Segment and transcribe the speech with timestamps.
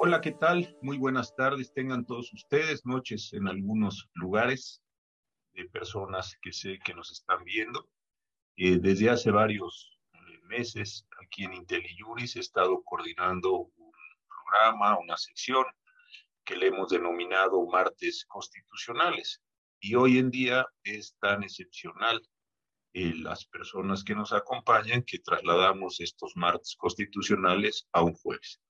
[0.00, 0.78] Hola, ¿qué tal?
[0.80, 4.80] Muy buenas tardes, tengan todos ustedes, noches en algunos lugares
[5.54, 7.90] de personas que sé que nos están viendo.
[8.56, 13.92] Eh, desde hace varios eh, meses aquí en IntelliJuris he estado coordinando un
[14.28, 15.64] programa, una sección
[16.44, 19.42] que le hemos denominado martes constitucionales.
[19.80, 22.22] Y hoy en día es tan excepcional
[22.92, 28.60] eh, las personas que nos acompañan que trasladamos estos martes constitucionales a un jueves.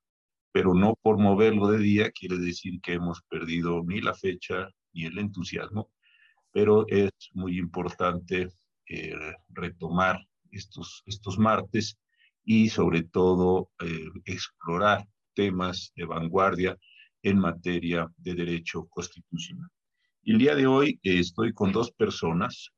[0.53, 5.05] Pero no por moverlo de día quiere decir que hemos perdido ni la fecha ni
[5.05, 5.91] el entusiasmo,
[6.53, 8.49] pero es muy importante
[8.89, 9.15] eh,
[9.51, 10.19] retomar
[10.51, 11.99] estos, estos martes
[12.45, 16.77] y sobre todo eh, explorar temas de vanguardia
[17.23, 19.69] en materia de derecho constitucional.
[20.25, 22.71] El día de hoy eh, estoy con dos personas,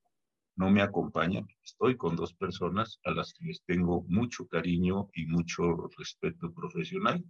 [0.56, 5.26] no me acompañan, estoy con dos personas a las que les tengo mucho cariño y
[5.26, 7.24] mucho respeto profesional.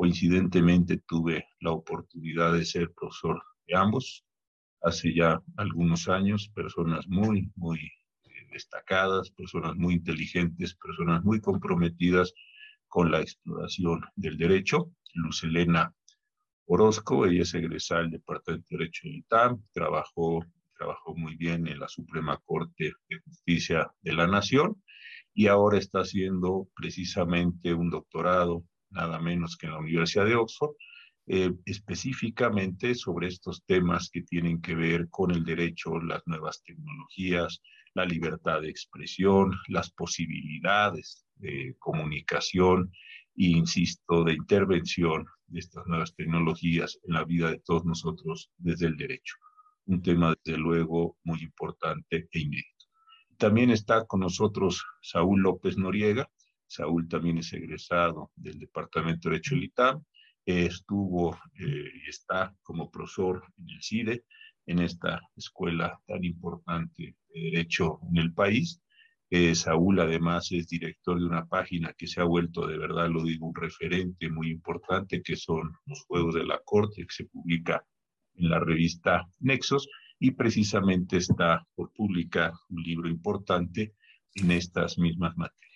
[0.00, 4.24] Coincidentemente tuve la oportunidad de ser profesor de ambos
[4.80, 12.32] hace ya algunos años, personas muy, muy eh, destacadas, personas muy inteligentes, personas muy comprometidas
[12.88, 14.90] con la exploración del derecho.
[15.12, 15.94] Luz Elena
[16.64, 20.42] Orozco, ella es egresada del Departamento de Derecho del ITAM, trabajó,
[20.78, 24.82] trabajó muy bien en la Suprema Corte de Justicia de la Nación
[25.34, 30.74] y ahora está haciendo precisamente un doctorado, nada menos que en la Universidad de Oxford,
[31.26, 37.60] eh, específicamente sobre estos temas que tienen que ver con el derecho, las nuevas tecnologías,
[37.94, 42.92] la libertad de expresión, las posibilidades de comunicación
[43.36, 48.86] e, insisto, de intervención de estas nuevas tecnologías en la vida de todos nosotros desde
[48.86, 49.36] el derecho.
[49.86, 52.86] Un tema, desde luego, muy importante e inédito.
[53.38, 56.30] También está con nosotros Saúl López Noriega.
[56.70, 60.04] Saúl también es egresado del Departamento de Derecho del ITAM.
[60.46, 64.24] estuvo eh, y está como profesor en el CIDE,
[64.66, 68.80] en esta escuela tan importante de derecho en el país.
[69.30, 73.24] Eh, Saúl además es director de una página que se ha vuelto, de verdad lo
[73.24, 77.84] digo, un referente muy importante, que son los Juegos de la Corte, que se publica
[78.34, 79.88] en la revista Nexos,
[80.20, 83.94] y precisamente está por publicar un libro importante
[84.36, 85.69] en estas mismas materias.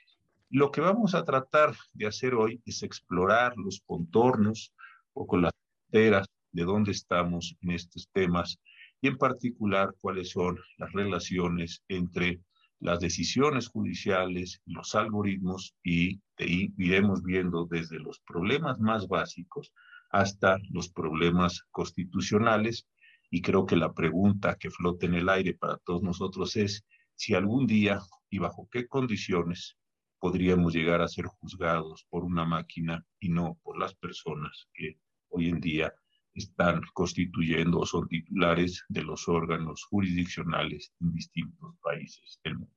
[0.55, 4.73] Lo que vamos a tratar de hacer hoy es explorar los contornos,
[5.13, 5.51] o con las
[5.91, 8.61] fronteras de dónde estamos en estos temas,
[9.01, 12.41] y en particular cuáles son las relaciones entre
[12.79, 19.73] las decisiones judiciales, los algoritmos y iremos viendo desde los problemas más básicos
[20.11, 22.87] hasta los problemas constitucionales.
[23.29, 26.85] Y creo que la pregunta que flota en el aire para todos nosotros es
[27.17, 27.99] si algún día
[28.31, 29.77] y bajo qué condiciones
[30.19, 34.99] podríamos llegar a ser juzgados por una máquina y no por las personas que
[35.29, 35.93] hoy en día
[36.35, 42.75] están constituyendo o son titulares de los órganos jurisdiccionales en distintos países del mundo.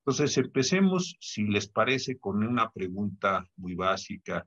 [0.00, 4.46] Entonces, empecemos, si les parece, con una pregunta muy básica,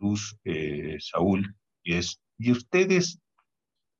[0.00, 3.20] Luz, eh, Saúl, y es, ¿y ustedes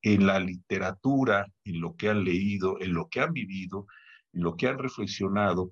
[0.02, 3.86] en la literatura, en lo que han leído, en lo que han vivido,
[4.32, 5.70] en lo que han reflexionado,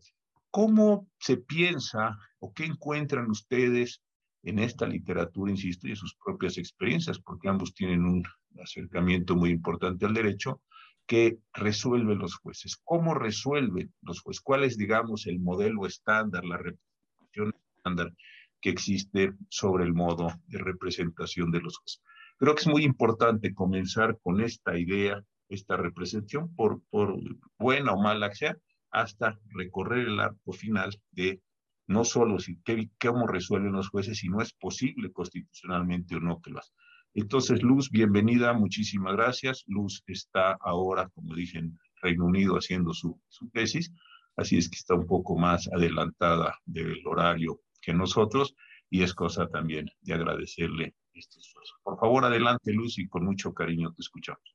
[0.54, 4.00] cómo se piensa o qué encuentran ustedes
[4.44, 8.22] en esta literatura, insisto, y en sus propias experiencias, porque ambos tienen un
[8.62, 10.62] acercamiento muy importante al derecho,
[11.09, 12.76] que resuelven los jueces.
[12.84, 14.41] ¿Cómo resuelven los jueces?
[14.43, 18.14] ¿Cuál es, digamos, el modelo estándar, la representación estándar
[18.60, 22.00] que existe sobre el modo de representación de los jueces?
[22.38, 27.19] Creo que es muy importante comenzar con esta idea, esta representación, por, por
[27.59, 28.56] buena o mala que sea,
[28.94, 31.43] hasta recorrer el arco final de
[31.87, 36.41] no solo si, qué, cómo resuelven los jueces, si no es posible constitucionalmente o no
[36.41, 36.71] que lo hagan.
[37.12, 39.65] Entonces, Luz, bienvenida, muchísimas gracias.
[39.66, 43.93] Luz está ahora, como dije, en Reino Unido haciendo su, su tesis,
[44.37, 48.55] así es que está un poco más adelantada del horario que nosotros
[48.88, 51.75] y es cosa también de agradecerle este esfuerzo.
[51.82, 54.53] Por favor, adelante, Luz, y con mucho cariño te escuchamos.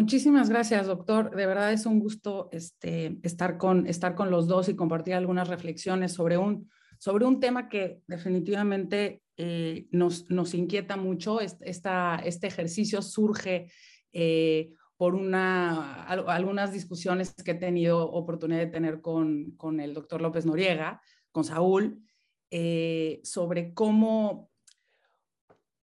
[0.00, 1.36] Muchísimas gracias, doctor.
[1.36, 5.46] De verdad es un gusto este, estar, con, estar con los dos y compartir algunas
[5.48, 11.42] reflexiones sobre un, sobre un tema que definitivamente eh, nos, nos, inquieta mucho.
[11.42, 13.70] Este ejercicio surge
[14.14, 20.22] eh, por una, algunas discusiones que he tenido oportunidad de tener con, con el doctor
[20.22, 22.02] López Noriega, con Saúl,
[22.50, 24.50] eh, sobre cómo,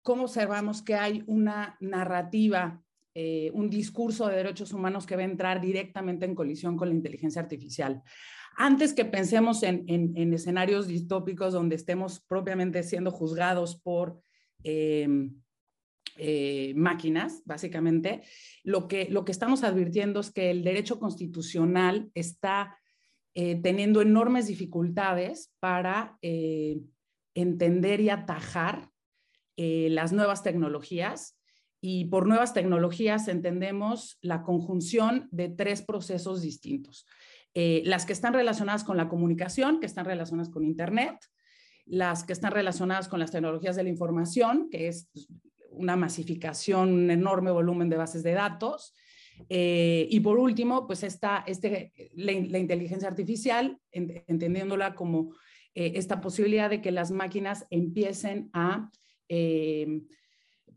[0.03, 2.84] cómo observamos que hay una narrativa
[3.17, 6.95] eh, un discurso de derechos humanos que va a entrar directamente en colisión con la
[6.95, 8.03] inteligencia artificial.
[8.57, 14.19] Antes que pensemos en, escenarios distópicos donde estemos propiamente siendo juzgados por,
[14.65, 15.07] eh,
[16.17, 18.21] eh, máquinas, básicamente,
[18.63, 22.77] lo que, lo que estamos advirtiendo es que el derecho constitucional está
[23.33, 28.89] teniendo enormes dificultades para entender y atajar
[29.57, 31.35] las nuevas tecnologías.
[31.81, 37.05] Y por nuevas tecnologías entendemos la conjunción de tres procesos distintos.
[37.53, 41.17] las que están relacionadas con la comunicación, que están relacionadas con Internet,
[41.85, 45.09] las que están relacionadas con las tecnologías de la información, que es
[45.69, 48.93] una masificación, un enorme volumen de bases de datos.
[49.49, 55.35] Eh, y por último, pues está este, la, inteligencia artificial, entendiéndola como
[55.73, 58.89] eh, esta posibilidad de que las máquinas empiecen a,
[59.27, 60.01] eh,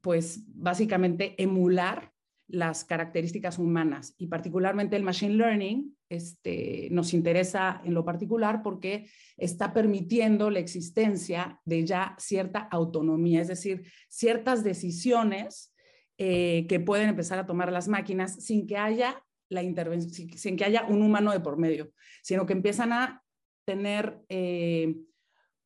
[0.01, 2.13] pues básicamente, emular
[2.49, 9.11] las características humanas y particularmente el machine learning este, nos interesa en lo particular porque
[9.37, 15.75] está permitiendo la existencia de ya cierta autonomía, es decir, ciertas decisiones
[16.17, 20.65] eh, que pueden empezar a tomar las máquinas sin que haya la intervención, sin que
[20.65, 21.93] haya un humano de por medio,
[22.23, 23.23] sino que empiezan a
[23.67, 24.97] tener eh,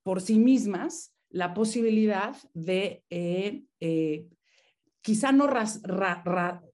[0.03, 4.29] por sí mismas la posibilidad de eh,
[5.03, 5.49] quizá no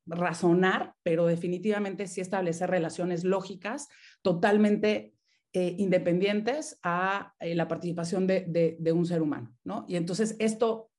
[0.07, 3.89] razonar, pero definitivamente sí establecer relaciones lógicas
[4.23, 5.15] totalmente
[5.55, 9.87] eh, independientes a eh, la participación de, un ser humano, ¿no?
[9.89, 10.91] Y entonces esto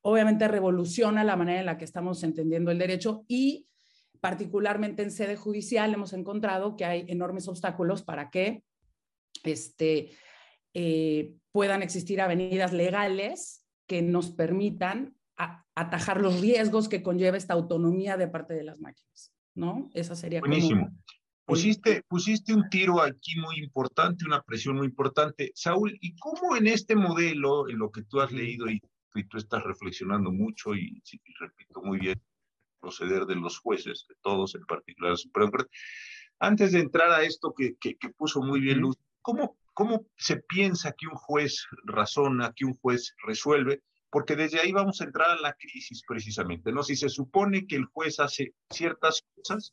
[0.00, 3.68] obviamente revoluciona la manera en la que estamos entendiendo el derecho y
[4.20, 8.62] particularmente en sede judicial hemos encontrado que hay enormes obstáculos para que
[9.44, 10.12] este,
[10.72, 15.16] eh, puedan existir avenidas legales que nos permitan
[15.74, 19.90] atajar los riesgos que conlleva esta autonomía de parte de las máquinas, ¿no?
[19.94, 20.90] Esa sería Buenísimo.
[21.46, 25.50] pusiste, pusiste un tiro aquí muy importante, una presión muy importante.
[25.54, 28.80] Saúl, ¿y cómo en este modelo, en lo que tú has leído y,
[29.28, 31.02] tú estás reflexionando mucho y,
[31.40, 32.20] repito muy bien,
[32.78, 35.50] proceder de los jueces, de todos, en particular Supremo,
[36.38, 40.36] antes de entrar a esto que, que, que puso muy bien Luz, ¿cómo, ¿cómo se
[40.36, 43.82] piensa que un juez razona, que un juez resuelve?
[44.12, 46.82] porque desde ahí vamos a entrar a la crisis precisamente, ¿no?
[46.82, 49.72] Si se supone que el juez hace ciertas cosas,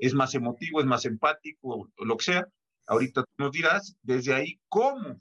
[0.00, 2.48] es más emotivo, es más empático, o lo que sea,
[2.86, 5.20] ahorita tú nos dirás, desde ahí, ¿cómo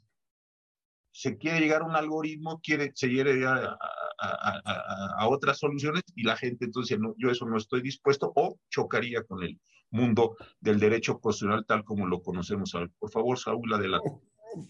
[1.11, 3.77] se quiere llegar a un algoritmo, quiere, se quiere a,
[4.17, 9.21] a, otras soluciones y la gente entonces, no, yo eso no estoy dispuesto o chocaría
[9.23, 9.59] con el
[9.95, 12.73] mundo del derecho constitucional tal como lo conocemos.
[12.99, 14.09] Por favor, Saúl, adelante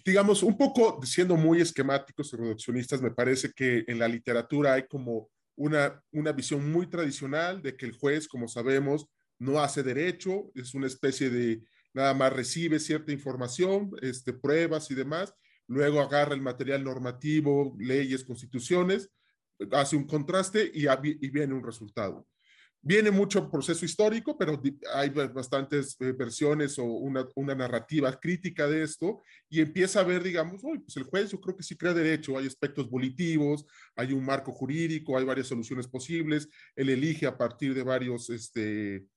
[0.04, 4.88] digamos, un poco siendo muy esquemáticos y reduccionistas, me parece que en la literatura hay
[4.88, 9.08] como una, una visión muy tradicional de que el juez, como sabemos,
[9.38, 11.64] no hace derecho, es una especie de
[11.94, 15.34] nada más recibe cierta información, este, pruebas y demás,
[15.68, 19.10] luego agarra el material normativo, leyes, constituciones,
[19.72, 22.28] hace un contraste y, y viene un resultado.
[22.88, 24.62] Viene mucho proceso histórico, pero
[24.94, 30.22] hay bastantes eh, versiones o una, una, narrativa crítica de esto y empieza a ver,
[30.22, 33.66] digamos, pues el juez yo creo que sí crea derecho, hay aspectos volitivos,
[33.96, 39.08] hay un marco jurídico, hay varias soluciones posibles, él elige a partir de varios este,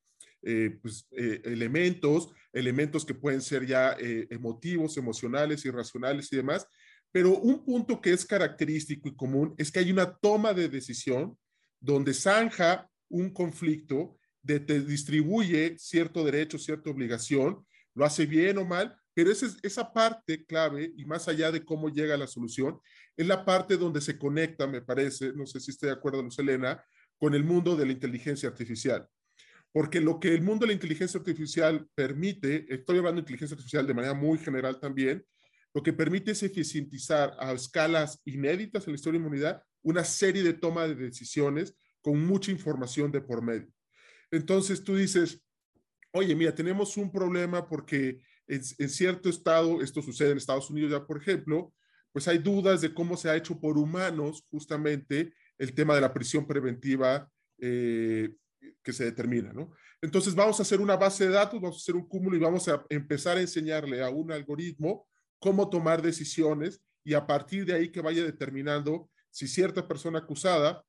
[0.41, 6.67] eh, pues, eh, elementos, elementos que pueden ser ya emotivos, emocionales, irracionales y demás,
[7.13, 11.37] pero un punto que es característico y común es que hay una toma de decisión
[11.81, 18.65] donde zanja un conflicto, de, te distribuye cierto derecho, cierta obligación, lo hace bien o
[18.65, 22.79] mal, pero esa, esa parte clave y más allá de cómo llega la solución,
[23.17, 26.39] es la parte donde se conecta, me parece, no sé si estoy de acuerdo, Luz
[26.39, 26.83] Elena,
[27.19, 29.09] con el mundo de la inteligencia artificial.
[29.73, 33.87] Porque lo que el mundo de la inteligencia artificial permite, estoy hablando de inteligencia artificial
[33.87, 35.25] de manera muy general también,
[35.75, 40.05] lo que permite es eficientizar a escalas inéditas en la historia de la humanidad una
[40.05, 43.69] serie de toma de decisiones con mucha información de por medio.
[44.31, 45.43] Entonces tú dices,
[46.13, 51.07] oye, mira, tenemos un problema porque en, cierto estado, esto sucede en Estados Unidos ya,
[51.07, 51.73] por ejemplo,
[52.13, 56.13] pues hay dudas de cómo se ha hecho por humanos justamente el tema de la
[56.13, 58.35] prisión preventiva eh,
[58.83, 59.73] que se determina, ¿no?
[60.01, 62.69] Entonces vamos a hacer una base de datos, vamos a hacer un cúmulo y vamos
[62.69, 65.07] a empezar a enseñarle a un algoritmo
[65.39, 70.85] cómo tomar decisiones y a partir de ahí que vaya determinando si cierta persona acusada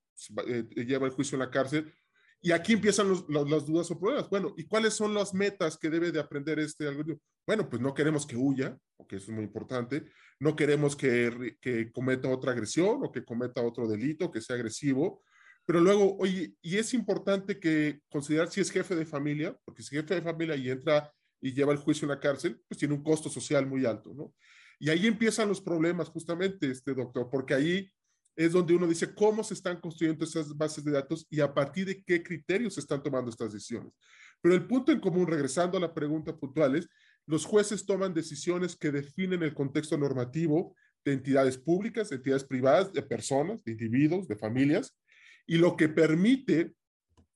[0.76, 1.94] lleva el juicio en la cárcel.
[2.42, 4.30] Y aquí empiezan las dudas o problemas.
[4.30, 7.22] Bueno, ¿y cuáles son las metas que debe de aprender este algoritmo?
[7.46, 10.06] Bueno, pues no queremos que huya, porque eso es muy importante.
[10.40, 15.22] No queremos que, que cometa otra agresión o que cometa otro delito, que sea agresivo.
[15.66, 19.96] Pero luego, oye, y es importante que considerar si es jefe de familia, porque si
[19.96, 21.12] es jefe de familia y entra
[21.42, 24.34] y lleva el juicio en la cárcel, pues tiene un costo social muy alto, ¿no?
[24.80, 27.92] Y ahí empiezan los problemas justamente, este doctor, porque ahí
[28.39, 31.86] es donde uno dice cómo se están construyendo esas bases de datos y a partir
[31.86, 33.91] de qué criterios se están tomando estas decisiones.
[34.39, 36.88] Pero el punto en común, regresando a la pregunta puntual, es
[37.25, 42.93] los jueces toman decisiones que definen el contexto normativo de entidades públicas, de entidades privadas,
[42.93, 44.98] de personas, de individuos, de familias,
[45.46, 46.72] y lo que permite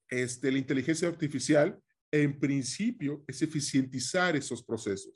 [0.07, 1.77] este, la inteligencia artificial,
[2.11, 5.13] en principio, es eficientizar esos procesos.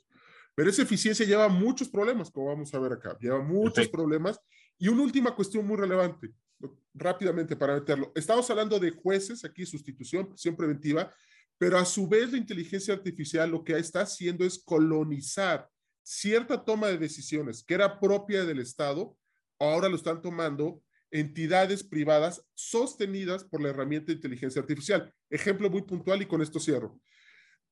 [0.54, 4.38] Pero esa eficiencia lleva muchos problemas, como vamos a ver acá, lleva muchos problemas.
[4.78, 6.32] Y una última cuestión muy relevante,
[6.94, 8.12] rápidamente para meterlo.
[8.14, 11.12] Estamos hablando de jueces, aquí sustitución, prisión preventiva,
[11.58, 15.68] pero a su vez la inteligencia artificial lo que está haciendo es colonizar
[16.02, 19.16] cierta toma de decisiones que era propia del Estado,
[19.58, 25.12] ahora lo están tomando entidades privadas sostenidas por la herramienta de inteligencia artificial.
[25.28, 27.00] Ejemplo muy puntual y con esto cierro.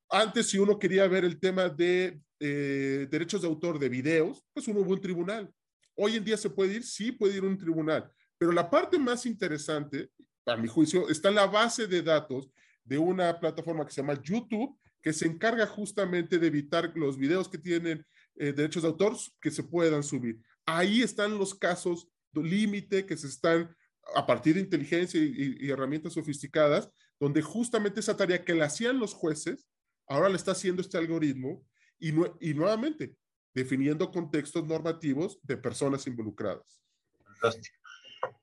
[0.09, 4.67] Antes, si uno quería ver el tema de eh, derechos de autor de videos, pues
[4.67, 5.53] uno hubo un tribunal.
[5.97, 9.25] Hoy en día se puede ir, sí puede ir un tribunal, pero la parte más
[9.25, 10.11] interesante,
[10.45, 12.49] a mi juicio, está en la base de datos
[12.83, 17.49] de una plataforma que se llama YouTube, que se encarga justamente de evitar los videos
[17.49, 20.39] que tienen eh, derechos de autor que se puedan subir.
[20.65, 22.07] Ahí están los casos
[22.43, 23.75] límite que se están
[24.15, 26.89] a partir de inteligencia y, herramientas sofisticadas,
[27.19, 29.67] donde justamente esa tarea que la hacían los jueces,
[30.07, 31.65] ahora la está haciendo este algoritmo
[31.99, 32.11] y
[32.53, 33.15] nuevamente
[33.57, 36.79] definiendo contextos normativos de personas involucradas.
[37.25, 37.75] Fantástico.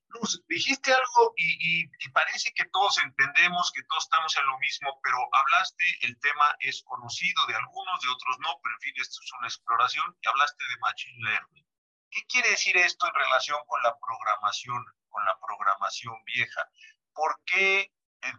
[0.09, 5.01] Luz, dijiste algo y, y, parece que todos entendemos que todos estamos en lo mismo,
[5.05, 9.21] pero hablaste, el tema es conocido de algunos, de otros no, pero en fin, esto
[9.23, 11.67] es una exploración y hablaste de Machine Learning.
[12.11, 16.69] ¿Qué quiere decir esto en relación con la programación, con la programación vieja?
[17.13, 17.93] ¿Por qué,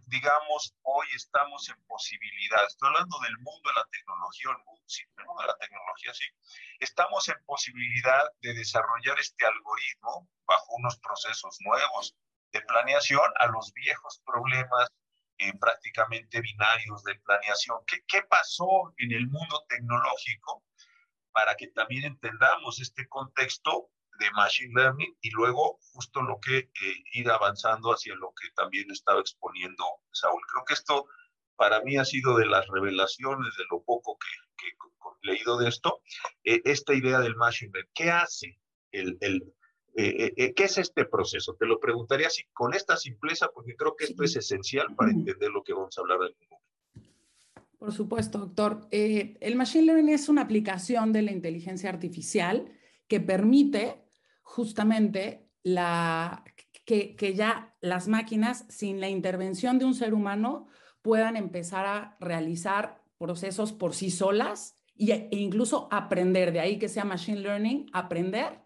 [0.07, 2.65] digamos, hoy estamos en posibilidad?
[2.65, 6.25] Estoy hablando del mundo de la tecnología, el mundo, de la tecnología, sí.
[6.79, 12.15] Estamos en posibilidad de desarrollar este algoritmo bajo unos procesos nuevos
[12.51, 14.89] de planeación a los viejos problemas
[15.37, 17.79] eh, prácticamente binarios de planeación.
[17.85, 20.63] ¿Qué, ¿Qué pasó en el mundo tecnológico
[21.31, 23.89] para que también entendamos este contexto
[24.19, 26.69] de Machine Learning y luego justo lo que eh,
[27.13, 30.41] ir avanzando hacia lo que también estaba exponiendo Saúl.
[30.51, 31.07] Creo que esto
[31.55, 36.01] para mí ha sido de las revelaciones, de lo poco que, he leído de esto,
[36.43, 37.91] eh, esta idea del Machine Learning.
[37.93, 38.60] ¿Qué hace
[38.91, 39.53] el, el
[39.98, 41.55] eh, ¿Qué es este proceso?
[41.55, 45.50] Te lo preguntaría así con esta simpleza, porque creo que esto es esencial para entender
[45.51, 46.55] lo que vamos a hablar en un
[47.86, 48.88] por supuesto, doctor.
[48.89, 52.72] Eh, el Machine Learning es una aplicación de la inteligencia artificial
[53.07, 54.04] que permite
[54.45, 56.45] justamente la,
[56.85, 60.67] que, ya las máquinas, sin la intervención de un ser humano,
[61.01, 66.53] puedan empezar a realizar procesos por sí solas e incluso aprender.
[66.53, 68.65] De ahí que sea Machine Learning, aprender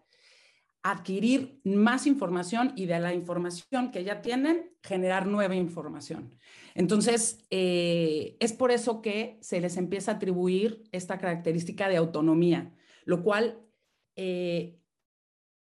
[0.82, 6.34] adquirir más información y de la información que ya tienen, generar nueva información.
[6.74, 12.72] Entonces, eh, es por eso que se les empieza a atribuir esta característica de autonomía,
[13.04, 13.60] lo cual,
[14.16, 14.79] eh,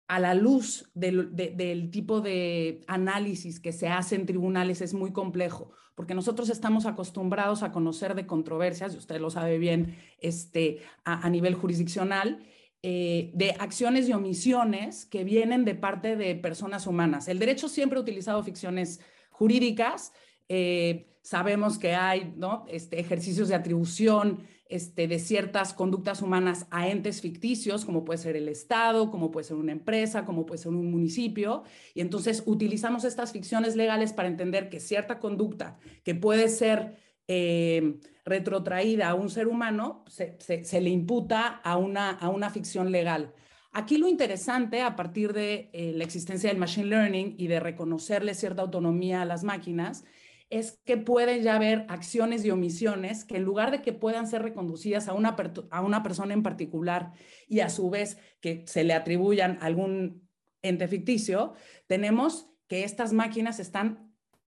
[0.08, 5.70] a la luz del, tipo de análisis que se hace en tribunales, es muy complejo,
[5.94, 11.26] porque nosotros estamos acostumbrados a conocer de controversias, y usted lo sabe bien, este, a,
[11.26, 12.42] a nivel jurisdiccional,
[12.80, 17.26] eh, de acciones y omisiones que vienen de parte de personas humanas.
[17.26, 19.00] El derecho siempre ha utilizado ficciones
[19.30, 20.12] jurídicas.
[20.48, 22.66] Eh, sabemos que hay ¿no?
[22.68, 28.36] este, ejercicios de atribución este, de ciertas conductas humanas a entes ficticios, como puede ser
[28.36, 31.62] el Estado, como puede ser una empresa, como puede ser un municipio.
[31.94, 36.96] Y entonces utilizamos estas ficciones legales para entender que cierta conducta que puede ser
[37.28, 43.32] eh, retrotraída a un ser humano, se, le imputa a una, a una ficción legal.
[43.72, 48.34] Aquí lo interesante, a partir de eh, la existencia del machine learning y de reconocerle
[48.34, 50.04] cierta autonomía a las máquinas,
[50.50, 54.42] es que pueden ya haber acciones y omisiones que en lugar de que puedan ser
[54.42, 55.36] reconducidas a una,
[55.70, 57.12] a una persona en particular
[57.46, 60.28] y a su vez que se le atribuyan algún
[60.62, 61.54] ente ficticio,
[61.86, 64.08] tenemos que estas máquinas están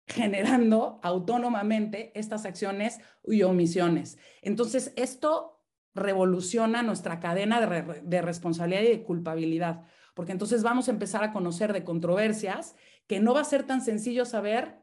[0.06, 4.18] generando autónomamente estas acciones y omisiones.
[4.42, 5.62] Entonces, esto
[5.94, 9.82] revoluciona nuestra cadena de, responsabilidad y de culpabilidad,
[10.14, 12.74] porque entonces vamos a empezar a conocer de controversias
[13.06, 14.81] que no va a ser tan sencillo saber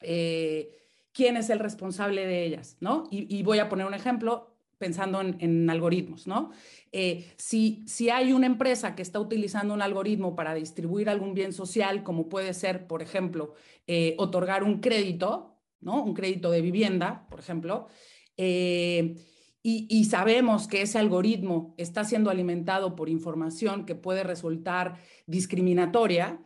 [0.00, 0.70] eh,
[1.12, 3.08] quién es el responsable de ellas, ¿no?
[3.10, 6.52] y voy a poner un ejemplo, pensando en, algoritmos, ¿no?
[6.90, 11.52] Eh, si, si hay una empresa que está utilizando un algoritmo para distribuir algún bien
[11.52, 13.52] social, como puede ser, por ejemplo,
[13.86, 16.02] eh, otorgar un crédito, ¿no?
[16.02, 17.88] Un crédito de vivienda, por ejemplo,
[19.62, 24.96] y, sabemos que ese algoritmo está siendo alimentado por información que puede resultar
[25.26, 26.40] discriminatoria,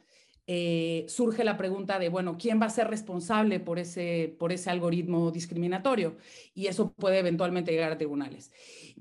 [0.46, 4.70] eh, surge la pregunta de, bueno, ¿quién va a ser responsable por ese, por ese
[4.70, 6.16] algoritmo discriminatorio?
[6.52, 8.52] Y eso puede eventualmente llegar a tribunales.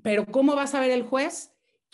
[0.01, 1.51] Pero ¿cómo va a saber el juez?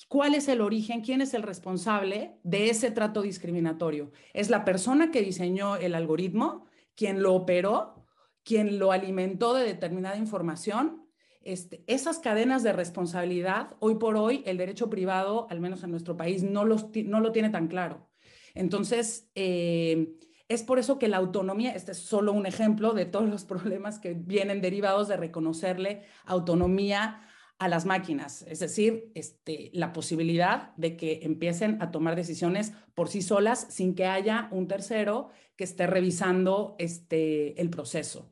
[0.07, 1.01] ¿Cuál es el origen?
[1.01, 4.11] ¿Quién es el responsable de ese trato discriminatorio?
[4.33, 6.65] ¿Es la persona que diseñó el algoritmo,
[6.95, 8.05] quien lo operó,
[8.43, 11.05] quien lo alimentó de determinada información?
[11.41, 16.15] Este, esas cadenas de responsabilidad, hoy por hoy, el derecho privado, al menos en nuestro
[16.15, 18.08] país, no, no lo tiene tan claro.
[18.55, 20.15] Entonces, eh,
[20.47, 23.99] es por eso que la autonomía, este es solo un ejemplo de todos los problemas
[23.99, 27.21] que vienen derivados de reconocerle autonomía
[27.59, 33.09] a las máquinas, es decir, este, la posibilidad de que empiecen a tomar decisiones por
[33.09, 38.31] sí solas sin que haya un tercero que esté revisando este, el proceso.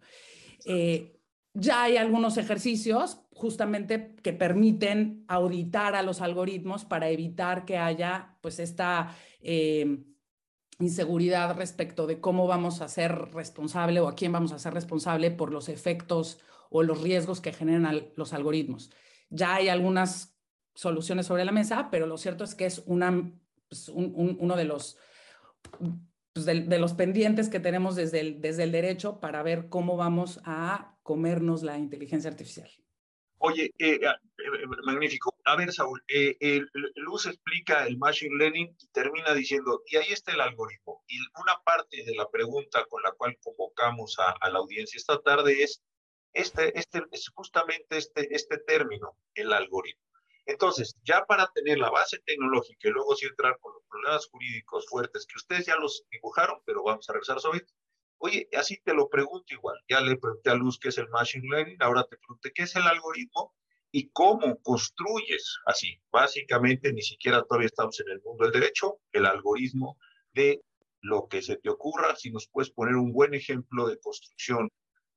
[0.65, 1.19] Eh,
[1.53, 8.37] ya hay algunos ejercicios justamente que permiten auditar a los algoritmos para evitar que haya
[8.41, 10.03] pues esta eh,
[10.79, 15.31] inseguridad respecto de cómo vamos a ser responsable o a quién vamos a ser responsable
[15.31, 16.39] por los efectos
[16.69, 18.91] o los riesgos que generan los algoritmos.
[19.29, 20.37] Ya hay algunas
[20.75, 23.31] soluciones sobre la mesa, pero lo cierto es que es una,
[23.67, 24.97] pues, uno de los,
[26.33, 30.39] pues, de, los pendientes que tenemos desde el, desde el derecho para ver cómo vamos
[30.43, 32.69] a comernos la inteligencia artificial.
[33.39, 35.35] Oye, eh, ah, eh, magnífico.
[35.45, 36.61] A ver, Saúl, eh,
[36.95, 41.03] Luz explica el Machine Learning y termina diciendo, y ahí está el algoritmo.
[41.07, 45.21] Y una parte de la pregunta con la cual convocamos a, a la audiencia esta
[45.21, 45.83] tarde es,
[46.33, 50.01] este, este, es justamente este, este término, el algoritmo.
[50.47, 54.87] Entonces, ya para tener la base tecnológica y luego sí entrar con los problemas jurídicos
[54.87, 57.65] fuertes que ustedes ya los dibujaron, pero vamos a regresar sobre
[58.19, 59.77] Oye, así te lo pregunto igual.
[59.87, 62.75] Ya le pregunté a Luz qué es el Machine Learning, ahora te pregunté qué es
[62.75, 63.53] el algoritmo
[63.91, 65.99] y cómo construyes así.
[66.11, 69.97] Básicamente, ni siquiera todavía estamos en el mundo del derecho, el algoritmo
[70.33, 70.61] de
[71.01, 74.69] lo que se te ocurra, si nos puedes poner un buen ejemplo de construcción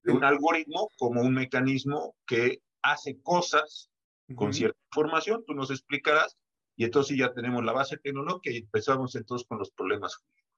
[0.02, 3.90] de un algoritmo como un mecanismo que hace cosas
[4.34, 6.36] con cierta información, tú nos explicarás,
[6.76, 10.49] y entonces ya tenemos la base tecnológica y empezamos entonces con los problemas jurídicos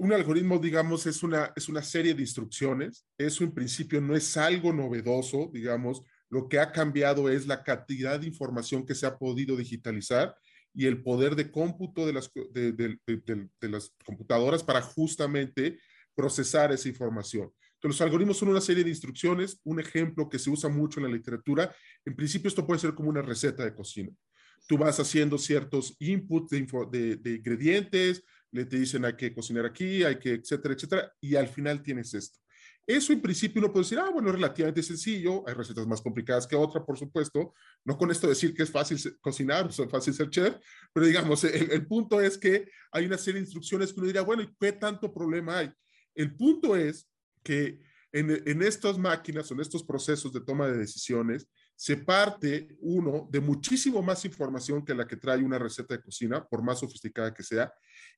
[0.00, 3.06] un algoritmo, digamos, es una, es una serie de instrucciones.
[3.18, 6.02] Eso en principio no es algo novedoso, digamos.
[6.30, 10.34] Lo que ha cambiado es la cantidad de información que se ha podido digitalizar
[10.72, 12.98] y el poder de cómputo de las, de,
[13.60, 15.78] las computadoras para justamente
[16.14, 17.52] procesar esa información.
[17.74, 19.60] Entonces, los algoritmos son una serie de instrucciones.
[19.64, 23.10] Un ejemplo que se usa mucho en la literatura, en principio esto puede ser como
[23.10, 24.08] una receta de cocina.
[24.66, 30.18] Tú vas haciendo ciertos inputs de ingredientes, le te dicen hay que cocinar aquí, hay
[30.18, 32.38] que, etcétera, etcétera, y al final tienes esto.
[32.86, 36.46] Eso en principio uno puede decir, ah, bueno, es relativamente sencillo, hay recetas más complicadas
[36.46, 40.28] que otras, por supuesto, no con esto decir que es fácil cocinar, es fácil ser
[40.30, 40.56] chef,
[40.92, 44.42] pero digamos, el, punto es que hay una serie de instrucciones que uno diría, bueno,
[44.42, 45.72] ¿y qué tanto problema hay?
[46.14, 47.08] El punto es
[47.44, 47.80] que
[48.12, 51.46] en, en estas máquinas o en estos procesos de toma de decisiones,
[51.80, 56.46] se parte, uno, de muchísimo más información que la que trae una receta de cocina,
[56.46, 57.72] por más sofisticada que sea,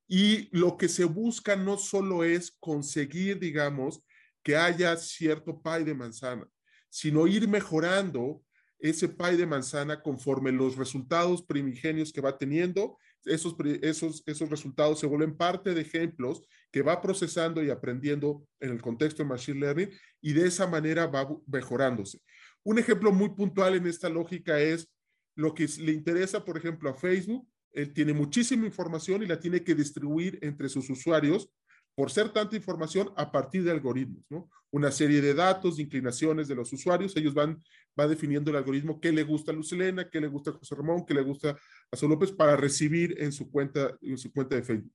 [0.08, 4.04] y lo que se busca no solo es conseguir, digamos,
[4.42, 6.44] que haya cierto pie de manzana,
[6.90, 8.42] sino ir mejorando
[8.80, 14.98] ese pie de manzana conforme los resultados primigenios que va teniendo, esos, esos, esos resultados
[14.98, 19.60] se vuelven parte de ejemplos que va procesando y aprendiendo en el contexto de Machine
[19.60, 22.18] Learning y de esa manera va mejorándose.
[22.64, 24.88] Un ejemplo muy puntual en esta lógica es
[25.34, 27.48] lo que le interesa, por ejemplo, a Facebook.
[27.72, 31.50] Él tiene muchísima información y la tiene que distribuir entre sus usuarios
[31.94, 34.48] por ser tanta información a partir de algoritmos, ¿no?
[34.70, 37.62] Una serie de datos, inclinaciones de los usuarios, ellos van,
[37.98, 41.04] va definiendo el algoritmo qué le gusta a Lucelena, qué le gusta a José Ramón,
[41.04, 41.58] qué le gusta
[41.90, 44.92] a Sol López para recibir en su cuenta, en su cuenta de Facebook.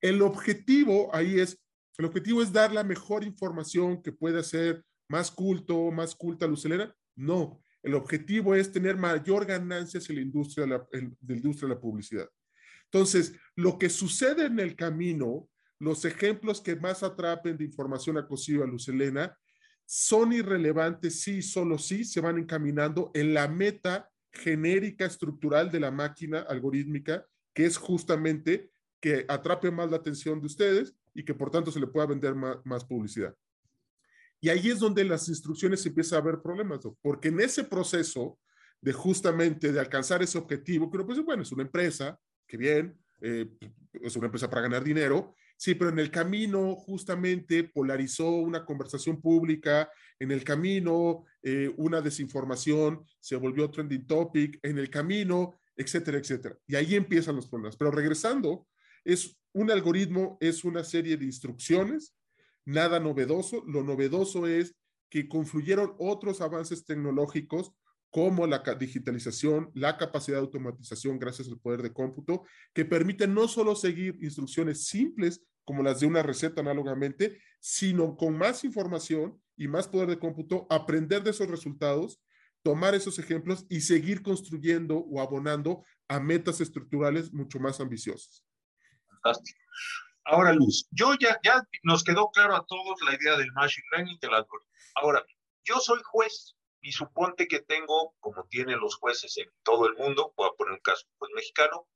[0.00, 1.60] El objetivo ahí es,
[1.98, 6.48] el objetivo es dar la mejor información que pueda ser más culto, más culta a
[6.48, 12.28] Lucelena, no, el objetivo es tener mayor ganancias en la industria de la, publicidad.
[12.84, 15.48] Entonces, lo que sucede en el camino,
[15.78, 18.90] los ejemplos que más atrapen de información acosiva a Luz
[19.86, 25.90] son irrelevantes sí, solo sí se van encaminando en la meta genérica estructural de la
[25.90, 27.24] máquina algorítmica,
[27.54, 31.80] que es justamente que atrape más la atención de ustedes y que por tanto se
[31.80, 33.34] le pueda vender más publicidad.
[34.40, 38.38] Y ahí es donde las instrucciones empiezan a haber problemas, porque en ese proceso
[38.80, 42.98] de justamente de alcanzar ese objetivo, que uno pues bueno, es una empresa, que bien,
[43.20, 43.48] eh,
[44.02, 49.20] es una empresa para ganar dinero, sí, pero en el camino justamente polarizó una conversación
[49.20, 56.18] pública, en el camino eh, una desinformación se volvió trending topic, en el camino, etcétera,
[56.18, 56.58] etcétera.
[56.66, 57.76] Y ahí empiezan los problemas.
[57.76, 58.66] Pero regresando,
[59.04, 62.14] es un algoritmo, es una serie de instrucciones,
[62.66, 63.64] nada novedoso.
[63.66, 64.76] Lo novedoso es
[65.08, 67.72] que confluyeron otros avances tecnológicos
[68.10, 73.48] como la digitalización, la capacidad de automatización gracias al poder de cómputo, que permiten no
[73.48, 79.68] solo seguir instrucciones simples como las de una receta análogamente, sino con más información y
[79.68, 82.20] más poder de cómputo, aprender de esos resultados,
[82.62, 88.44] tomar esos ejemplos y seguir construyendo o abonando a metas estructurales mucho más ambiciosas.
[89.08, 89.58] Fantástico.
[90.28, 94.18] Ahora, Luz, yo ya, ya nos quedó claro a todos la idea del machine learning
[94.20, 94.72] del algoritmo.
[94.96, 95.24] Ahora,
[95.62, 100.34] yo soy juez y suponte que tengo, como tienen los jueces en todo el mundo,
[100.36, 101.86] voy a poner un caso pues, mexicano,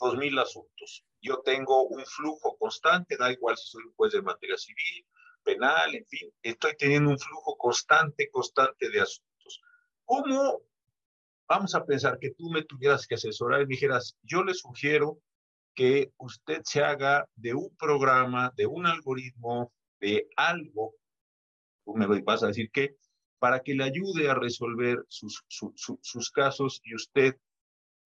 [0.00, 1.04] dos mil asuntos.
[1.20, 5.06] Yo tengo un flujo constante, da igual si soy un juez de materia civil,
[5.42, 9.60] penal, en fin, estoy teniendo un flujo constante, constante de asuntos.
[10.06, 10.62] ¿Cómo
[11.46, 15.18] vamos a pensar que tú me tuvieras que asesorar y me dijeras, yo le sugiero
[15.74, 20.94] que usted se haga de un programa, de un algoritmo, de algo,
[21.84, 22.96] tú me vas a decir que,
[23.38, 27.36] para que le ayude a resolver sus, sus casos y usted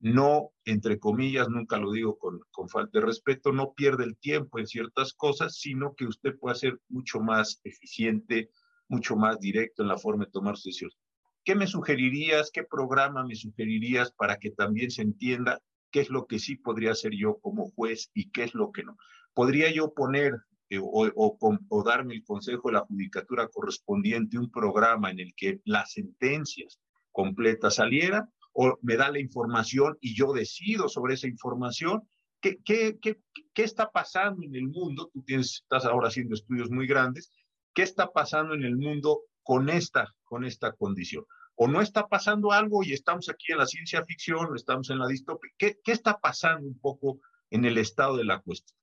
[0.00, 4.58] no, entre comillas, nunca lo digo con, con, falta de respeto, no pierde el tiempo
[4.58, 8.50] en ciertas cosas, sino que usted pueda ser mucho más eficiente,
[8.88, 10.96] mucho más directo en la forma de tomar sus decisiones.
[11.44, 12.50] ¿Qué me sugerirías?
[12.52, 16.92] ¿Qué programa me sugerirías para que también se entienda qué es lo que sí podría
[16.92, 18.96] hacer yo como juez y qué es lo que no?
[19.34, 20.34] ¿Podría yo poner
[20.70, 25.92] eh, o, darme el consejo de la judicatura correspondiente un programa en el que las
[25.92, 26.80] sentencias
[27.12, 28.28] completas salieran?
[28.52, 32.02] ¿O me da la información y yo decido sobre esa información?
[32.40, 33.20] ¿Qué, qué, qué,
[33.54, 35.10] qué está pasando en el mundo?
[35.12, 37.30] Tú tienes, estás ahora haciendo estudios muy grandes.
[37.72, 41.24] ¿Qué está pasando en el mundo con esta, con esta condición?
[41.60, 45.08] O no está pasando algo y estamos aquí en la ciencia ficción estamos en la
[45.08, 45.50] distopía.
[45.58, 48.78] ¿Qué, qué está pasando un poco en el estado de la cuestión?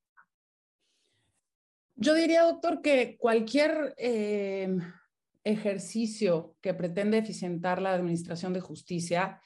[1.94, 4.76] Yo diría, doctor, que cualquier eh,
[5.42, 9.40] ejercicio que pretende eficientar la administración de justicia,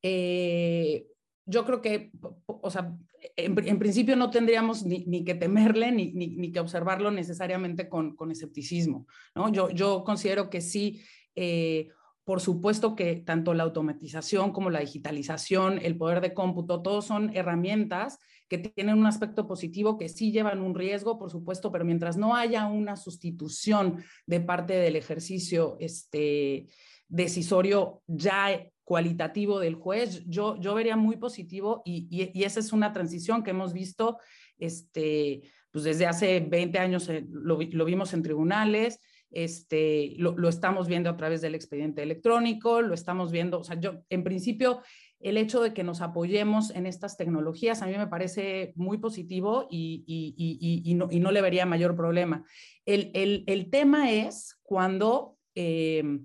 [0.00, 1.08] eh,
[1.46, 2.12] yo creo que,
[2.46, 2.96] o sea,
[3.34, 8.14] en, principio no tendríamos ni, ni que temerle ni, ni, ni, que observarlo necesariamente con,
[8.14, 9.50] con escepticismo, ¿no?
[9.50, 11.02] Yo, yo considero que sí,
[11.34, 11.88] eh,
[12.28, 17.34] por supuesto que tanto la automatización como la digitalización, el poder de cómputo, todos son
[17.34, 22.18] herramientas que tienen un aspecto positivo, que sí llevan un riesgo, por supuesto, pero mientras
[22.18, 26.66] no haya una sustitución de parte del ejercicio este,
[27.08, 32.92] decisorio ya cualitativo del juez, yo, yo vería muy positivo y, y, esa es una
[32.92, 34.18] transición que hemos visto
[34.58, 40.88] este, pues desde hace 20 años, eh, lo, lo vimos en tribunales, este, lo, estamos
[40.88, 44.82] viendo a través del expediente electrónico, lo estamos viendo, o sea, yo, en principio,
[45.20, 49.66] el hecho de que nos apoyemos en estas tecnologías a mí me parece muy positivo
[49.70, 52.44] y, no, le vería mayor problema.
[52.86, 56.20] El, tema es cuando eh,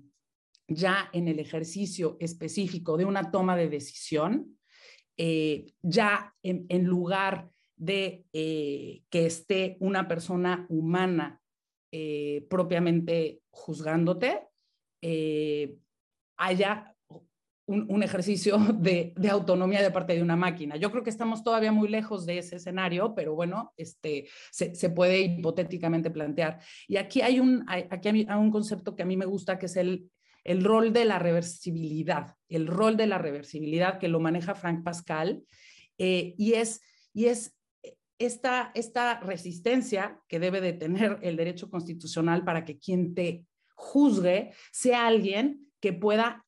[0.68, 4.56] ya en el ejercicio específico de una toma de decisión,
[5.16, 11.40] eh, ya en, en, lugar de eh, que esté una persona humana
[11.96, 14.48] eh, propiamente juzgándote,
[15.00, 15.76] eh,
[16.36, 16.92] haya
[17.66, 20.74] un, ejercicio de, autonomía de parte de una máquina.
[20.74, 25.20] Yo creo que estamos todavía muy lejos de ese escenario, pero bueno, este, se, puede
[25.20, 26.58] hipotéticamente plantear.
[26.88, 29.76] Y aquí hay un, aquí hay un concepto que a mí me gusta, que es
[29.76, 30.10] el,
[30.42, 35.44] el rol de la reversibilidad, el rol de la reversibilidad que lo maneja Frank Pascal,
[35.98, 36.80] eh, y, es,
[37.12, 37.54] y es
[38.18, 44.52] esta, esta resistencia que debe de tener el derecho constitucional para que quien te juzgue
[44.72, 46.46] sea alguien que pueda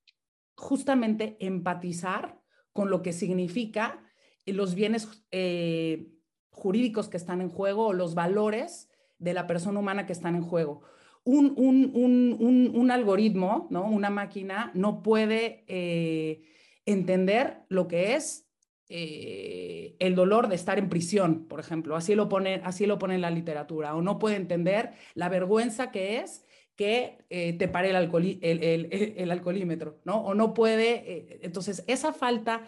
[0.56, 2.40] justamente empatizar
[2.72, 4.02] con lo que significa
[4.46, 6.08] los bienes eh,
[6.50, 10.42] jurídicos que están en juego o los valores de la persona humana que están en
[10.42, 10.82] juego.
[11.24, 13.90] Un, un, algoritmo, ¿no?
[13.90, 16.44] una máquina, no puede eh,
[16.84, 18.45] entender lo que es
[18.88, 23.16] eh, el dolor de estar en prisión, por ejemplo, así lo, pone, así lo pone
[23.16, 26.44] en la literatura, o no puede entender la vergüenza que es
[26.76, 27.96] que eh, te pare el,
[28.42, 30.20] el, alcoholímetro, ¿no?
[30.20, 32.62] O no puede, eh, entonces esa falta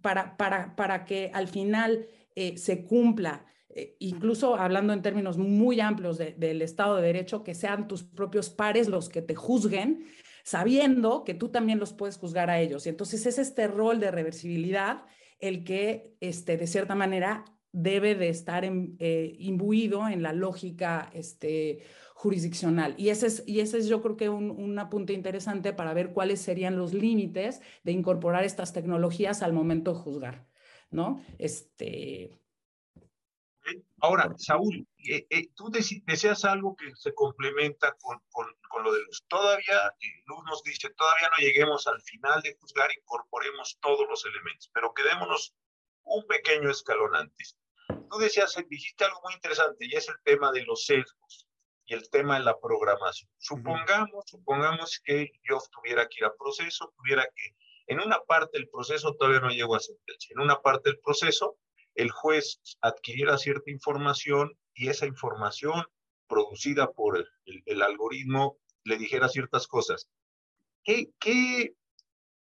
[0.00, 2.06] para, para, para que al final
[2.54, 3.44] se cumpla
[3.98, 8.88] incluso hablando en términos muy amplios del Estado de Derecho, que sean tus propios pares
[8.88, 10.06] los que te juzguen,
[10.44, 12.86] sabiendo que tú también los puedes juzgar a ellos.
[12.86, 15.04] Y entonces es este rol de reversibilidad
[15.38, 21.82] el que, este, de cierta manera, debe de estar eh, imbuido en la lógica este,
[22.14, 22.94] jurisdiccional.
[22.98, 26.12] Y ese, es, y ese es yo creo que un, un apunte interesante para ver
[26.12, 30.46] cuáles serían los límites de incorporar estas tecnologías al momento de juzgar,
[30.90, 31.22] ¿no?
[31.38, 32.39] Este,
[34.02, 39.00] Ahora, Saúl, eh, eh, tú deseas algo que se complementa con, con, con lo de
[39.00, 39.24] Luz.
[39.28, 44.24] Todavía, eh, Luz nos dice, todavía no lleguemos al final de juzgar, incorporemos todos los
[44.24, 45.54] elementos, pero quedémonos
[46.04, 47.58] un pequeño escalón antes.
[48.10, 51.46] Tú decías, dijiste algo muy interesante y es el tema de los sesgos
[51.84, 53.30] y el tema de la programación.
[53.38, 57.54] Supongamos, supongamos que yo tuviera que ir a proceso, tuviera que,
[57.86, 61.58] en una parte del proceso todavía no llego a sentencia, en una parte del proceso
[61.94, 65.84] el juez adquiriera cierta información y esa información
[66.28, 70.08] producida por el, algoritmo le dijera ciertas cosas.
[70.84, 71.74] ¿Qué, ¿Qué,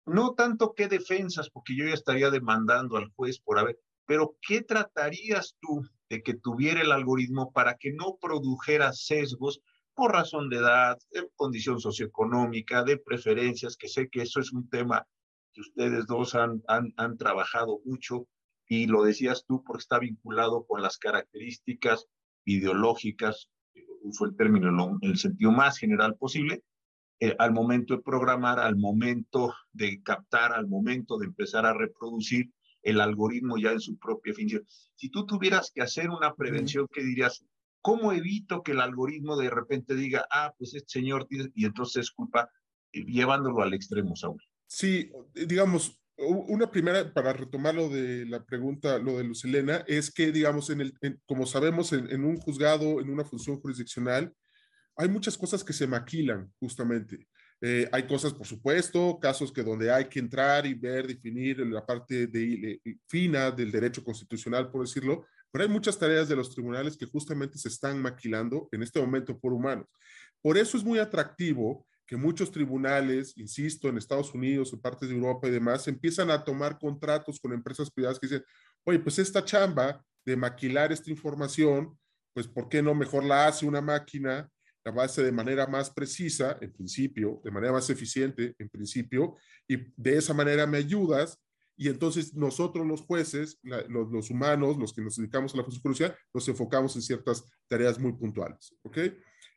[0.06, 4.62] no tanto qué defensas, porque yo ya estaría demandando al juez por haber, pero qué
[4.62, 9.60] tratarías tú de que tuviera el algoritmo para que no produjera sesgos
[9.94, 14.68] por razón de edad, de condición socioeconómica, de preferencias, que sé que eso es un
[14.68, 15.06] tema
[15.52, 18.26] que ustedes dos han, han, han trabajado mucho
[18.74, 22.06] y lo decías tú porque está vinculado con las características
[22.46, 23.50] ideológicas,
[24.00, 26.64] uso el término en el sentido más general posible,
[27.20, 32.50] eh, al momento de programar, al momento de captar, al momento de empezar a reproducir
[32.82, 34.64] el algoritmo ya en su propia definición.
[34.96, 37.44] Si tú tuvieras que hacer una prevención, ¿qué dirías?
[37.82, 42.10] ¿Cómo evito que el algoritmo de repente diga, ah, pues este señor, y entonces es
[42.10, 42.48] culpa,
[42.92, 44.42] eh, llevándolo al extremo, Saúl?
[44.66, 50.32] Sí, digamos, una primera, para retomar lo de la pregunta, lo de Lucelena, es que,
[50.32, 50.94] digamos, en el,
[51.26, 54.32] como sabemos, en, un juzgado, en una función jurisdiccional,
[54.96, 57.26] hay muchas cosas que se maquilan justamente.
[57.60, 61.84] Eh, hay cosas, por supuesto, casos que donde hay que entrar y ver, definir la
[61.84, 66.96] parte de, fina del derecho constitucional, por decirlo, pero hay muchas tareas de los tribunales
[66.96, 69.86] que justamente se están maquilando en este momento por humanos.
[70.40, 75.14] Por eso es muy atractivo que muchos tribunales, insisto, en Estados Unidos, en partes de
[75.14, 78.44] Europa y demás, empiezan a tomar contratos con empresas privadas que dicen,
[78.84, 81.98] oye, pues esta chamba de maquilar esta información,
[82.34, 84.48] pues ¿por qué no mejor la hace una máquina,
[84.84, 89.36] la hace de manera más precisa, en principio, de manera más eficiente, en principio,
[89.68, 91.38] y de esa manera me ayudas
[91.76, 95.82] y entonces nosotros los jueces, los, los, humanos, los que nos dedicamos a la función
[95.82, 98.98] judicial, nos enfocamos en ciertas tareas muy puntuales, ¿ok?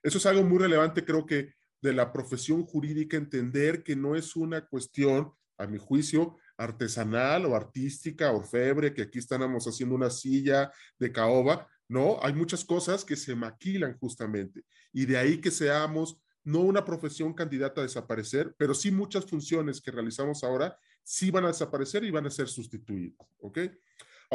[0.01, 1.53] Eso es algo muy relevante, creo que
[1.86, 7.56] de la profesión jurídica entender que no es una cuestión, a mi juicio, artesanal o
[7.56, 11.67] artística, orfebre, que aquí estamos haciendo una silla de caoba.
[11.88, 14.63] No, hay muchas cosas que se maquilan justamente.
[14.91, 19.80] Y de ahí que seamos no una profesión candidata a desaparecer, pero sí muchas funciones
[19.80, 23.28] que realizamos ahora sí van a desaparecer y van a ser sustituidas.
[23.39, 23.60] ¿Ok?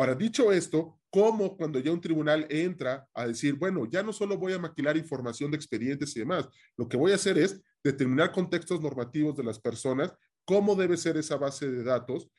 [0.00, 4.38] Ahora, dicho esto, ¿cómo cuando ya un tribunal entra a decir, bueno, ya no solo
[4.38, 8.32] voy a maquilar información de expedientes y demás, lo que voy a hacer es determinar
[8.32, 10.10] contextos normativos de las personas,
[10.46, 12.30] cómo debe ser esa base de datos?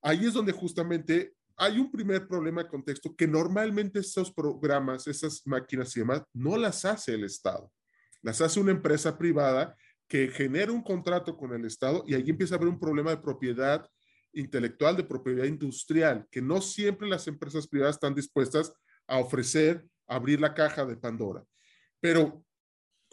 [0.00, 5.42] Ahí es donde justamente hay un primer problema de contexto que normalmente esos programas, esas
[5.44, 7.68] máquinas y demás, no las hace el Estado.
[8.20, 9.74] Las hace una empresa privada
[10.06, 13.16] que genera un contrato con el Estado y ahí empieza a haber un problema de
[13.16, 13.90] propiedad
[14.32, 18.72] intelectual, de propiedad industrial, que no siempre las empresas privadas están dispuestas
[19.06, 21.44] a ofrecer, abrir la caja de Pandora.
[22.00, 22.44] Pero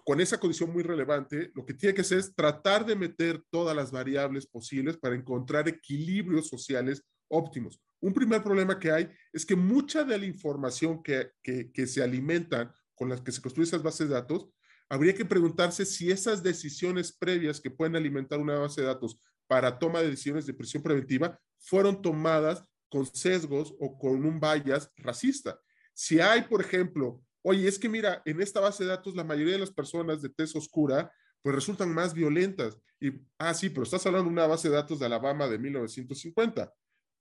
[0.05, 3.75] con esa condición muy relevante, lo que tiene que hacer es tratar de meter todas
[3.75, 7.79] las variables posibles para encontrar equilibrios sociales óptimos.
[8.01, 12.71] Un primer problema que hay es que mucha de la información que, que, se alimentan
[12.95, 14.49] con las que se construyen esas bases de datos,
[14.89, 19.79] habría que preguntarse si esas decisiones previas que pueden alimentar una base de datos para
[19.79, 25.59] toma de decisiones de prisión preventiva fueron tomadas con sesgos o con un bias racista.
[25.91, 29.53] Si hay, por ejemplo, oye, es que mira, en esta base de datos la mayoría
[29.53, 32.77] de las personas de tez oscura pues resultan más violentas.
[32.99, 36.71] Y, ah, sí, pero estás hablando de una base de datos de Alabama de 1950.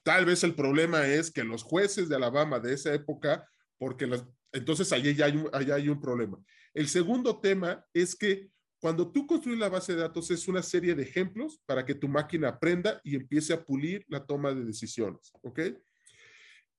[0.02, 4.10] Tal vez el problema es que los jueces de Alabama de esa época, porque
[4.52, 6.38] entonces allí ya hay un problema.
[6.74, 10.94] El segundo tema es que cuando tú construyes la base de datos es una serie
[10.94, 15.32] de ejemplos para que tu máquina aprenda y empiece a pulir la toma de decisiones,
[15.42, 15.60] ¿ok?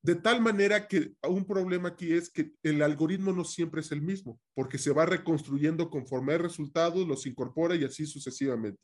[0.01, 4.01] De tal manera que un problema aquí es que el algoritmo no siempre es el
[4.01, 8.81] mismo, porque se va reconstruyendo conforme hay resultados, los incorpora y así sucesivamente.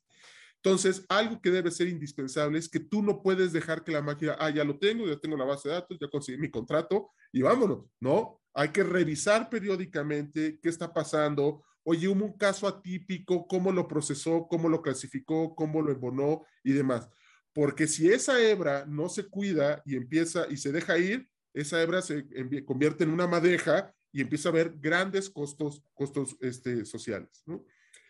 [0.58, 4.36] Entonces, algo que debe ser indispensable es que tú no puedes dejar que la máquina,
[4.40, 7.44] ah, ya lo tengo, ya tengo la base de datos, ya conseguí mi contrato y
[7.44, 7.86] vámonos.
[8.02, 13.88] No, hay que revisar periódicamente qué está pasando, oye, hubo un caso atípico, cómo lo
[13.88, 17.10] procesó, cómo lo clasificó, cómo lo embonó y demás.
[17.54, 22.02] Porque si esa hebra no se cuida y empieza y se deja ir, esa hebra
[22.02, 22.26] se
[22.66, 27.44] convierte en una madeja y empieza a haber grandes costos, costos este, sociales.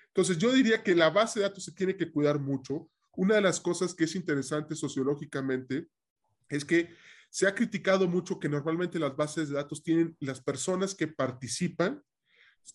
[0.07, 2.89] Entonces, yo diría que la base de datos se tiene que cuidar mucho.
[3.15, 5.88] Una de las cosas que es interesante sociológicamente
[6.49, 6.95] es que
[7.27, 12.01] Se ha criticado mucho que normalmente las bases de datos tienen, las personas que participan,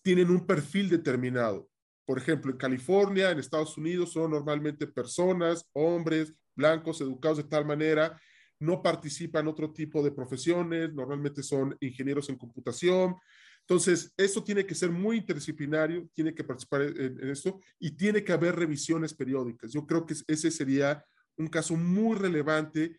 [0.01, 1.69] tienen un perfil determinado.
[2.05, 7.65] Por ejemplo, en California, en Estados Unidos, son normalmente personas, hombres, blancos, educados de tal
[7.65, 8.19] manera,
[8.59, 13.15] no participan otro tipo de profesiones, normalmente son ingenieros en computación.
[13.61, 18.23] Entonces, eso tiene que ser muy interdisciplinario, tiene que participar en, en esto y tiene
[18.23, 19.71] que haber revisiones periódicas.
[19.71, 21.03] Yo creo que ese sería
[21.37, 22.97] un caso muy relevante.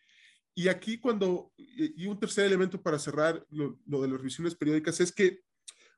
[0.55, 5.13] Y aquí cuando, y un tercer elemento para cerrar lo, de las revisiones periódicas es
[5.13, 5.41] que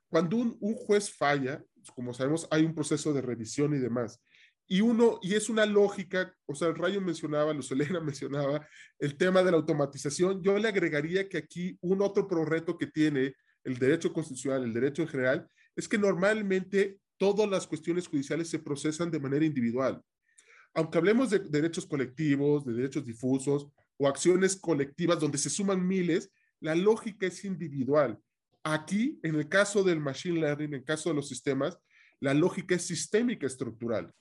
[0.09, 1.63] cuando un, un, juez falla,
[1.95, 4.21] como sabemos, hay un proceso de revisión y demás.
[4.67, 8.67] Y uno, y es una lógica, o sea, el Rayo mencionaba, Lucelena mencionaba
[8.99, 10.41] el tema de la automatización.
[10.41, 14.73] Yo le agregaría que aquí un otro pro reto que tiene el derecho constitucional, el
[14.73, 20.03] derecho en general, es que normalmente todas las cuestiones judiciales se procesan de manera individual
[20.75, 26.29] aunque hablemos de derechos colectivos, de derechos difusos o acciones colectivas donde se suman miles,
[26.59, 28.19] la lógica es individual.
[28.67, 31.77] Aquí, en el caso del machine learning, en el caso de los sistemas,
[32.19, 34.11] la lógica es sistémica estructural.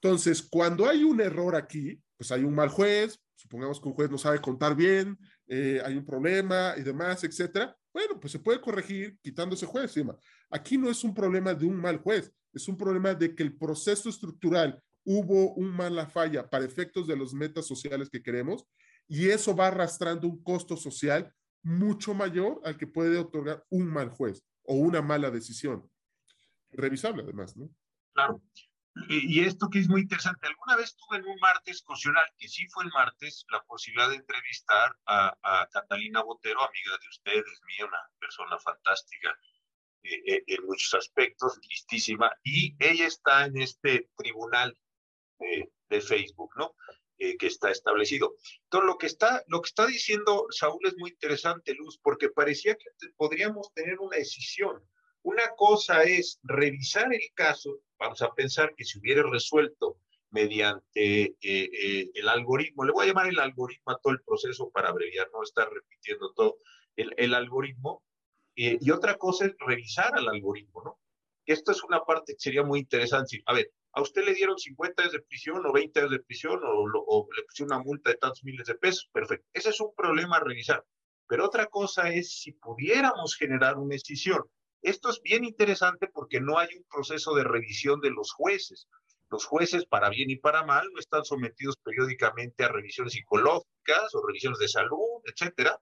[0.00, 4.08] Entonces, cuando hay un error aquí, pues hay un mal juez, supongamos que un juez
[4.08, 5.18] no sabe contar bien,
[5.48, 7.76] eh, hay un problema y demás, etcétera.
[7.92, 10.16] Bueno, pues se puede corregir quitando ese juez encima.
[10.48, 13.58] Aquí no es un problema de un mal juez, es un problema de que el
[13.58, 18.64] proceso estructural hubo un mala falla para efectos de los metas sociales que queremos
[19.08, 24.10] y eso va arrastrando un costo social mucho mayor al que puede otorgar un mal
[24.10, 25.90] juez o una mala decisión.
[26.70, 27.68] Revisable además, ¿no?
[28.14, 28.42] Claro.
[29.08, 32.66] Y esto que es muy interesante, alguna vez tuve en un martes cocional, que sí
[32.68, 37.86] fue el martes, la posibilidad de entrevistar a, a Catalina Botero, amiga de ustedes, mía,
[37.86, 39.34] una persona fantástica,
[40.04, 44.76] eh, eh, en muchos aspectos, listísima, y ella está en este tribunal
[45.38, 46.74] de, Facebook, ¿no?
[47.24, 48.34] Eh, que está establecido.
[48.64, 52.74] Entonces, lo que está, lo que está diciendo Saúl es muy interesante, Luz, porque parecía
[52.74, 54.82] que podríamos tener una decisión.
[55.22, 61.70] Una cosa es revisar el caso, vamos a pensar que si hubiera resuelto mediante eh,
[61.70, 65.30] eh, el algoritmo, le voy a llamar el algoritmo a todo el proceso para abreviar,
[65.32, 66.58] no estar repitiendo todo,
[66.96, 68.02] el, algoritmo,
[68.56, 70.98] y otra cosa es revisar al algoritmo, ¿no?
[71.46, 73.40] Esto es una parte que sería muy interesante.
[73.46, 76.60] A ver, a usted le dieron 50 años de prisión o 20 años de prisión
[76.64, 79.46] o, le pusieron una multa de tantos miles de pesos, perfecto.
[79.52, 80.84] Ese es un problema a revisar.
[81.26, 84.42] Pero otra cosa es si pudiéramos generar una decisión.
[84.80, 88.88] Esto es bien interesante porque no hay un proceso de revisión de los jueces.
[89.30, 94.26] Los jueces, para bien y para mal, no están sometidos periódicamente a revisiones psicológicas o
[94.26, 95.78] revisiones de salud, etcétera.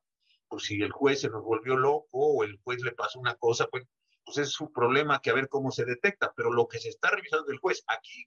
[0.49, 3.67] Pues si el juez se nos volvió loco o el juez le pasó una cosa,
[3.69, 3.85] pues
[4.31, 7.11] pues es su problema que a ver cómo se detecta, pero lo que se está
[7.11, 8.27] revisando del juez aquí,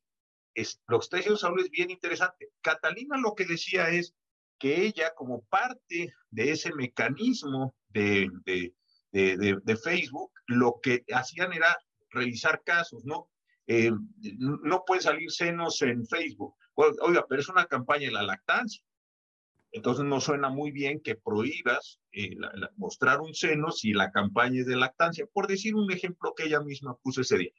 [0.54, 2.50] es, lo que está diciendo Saúl es bien interesante.
[2.62, 4.14] Catalina lo que decía es
[4.60, 8.74] que ella, como parte de ese mecanismo de, de,
[9.12, 11.78] de, Facebook, lo que hacían era
[12.10, 13.30] revisar casos, ¿no?
[13.68, 13.92] Eh,
[14.40, 16.56] no pueden salir senos en Facebook.
[16.76, 18.84] Oiga, pero es una campaña de la lactancia.
[19.74, 22.38] Entonces no suena muy bien que prohíbas eh,
[22.78, 26.62] mostrar un seno si la campaña es de lactancia, por decir un ejemplo que ella
[26.62, 27.52] misma puso ese día.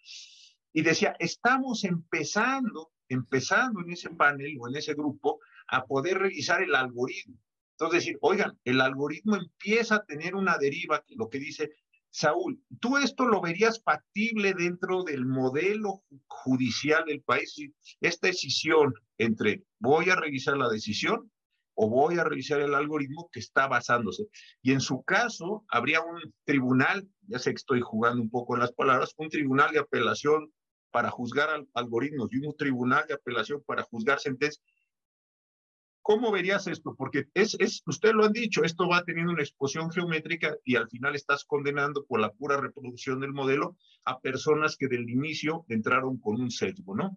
[0.72, 6.62] Y decía, estamos empezando, empezando en ese panel o en ese grupo a poder revisar
[6.62, 7.36] el algoritmo.
[7.72, 11.72] Entonces decir, oigan, el algoritmo empieza a tener una deriva, lo que dice
[12.10, 17.56] Saúl, ¿tú esto lo verías factible dentro del modelo judicial del país?
[18.00, 21.32] Esta decisión entre voy a revisar la decisión
[21.74, 24.24] o voy a revisar el algoritmo que está basándose.
[24.62, 28.60] Y en su caso, habría un tribunal, ya sé que estoy jugando un poco en
[28.60, 30.52] las palabras, un tribunal de apelación
[30.90, 34.62] para juzgar algoritmos y un tribunal de apelación para juzgar sentencias.
[36.02, 36.94] ¿Cómo verías esto?
[36.96, 40.88] Porque es, es, usted lo han dicho, esto va teniendo una exposición geométrica y al
[40.88, 46.18] final estás condenando por la pura reproducción del modelo a personas que del inicio entraron
[46.18, 47.16] con un sesgo, ¿no?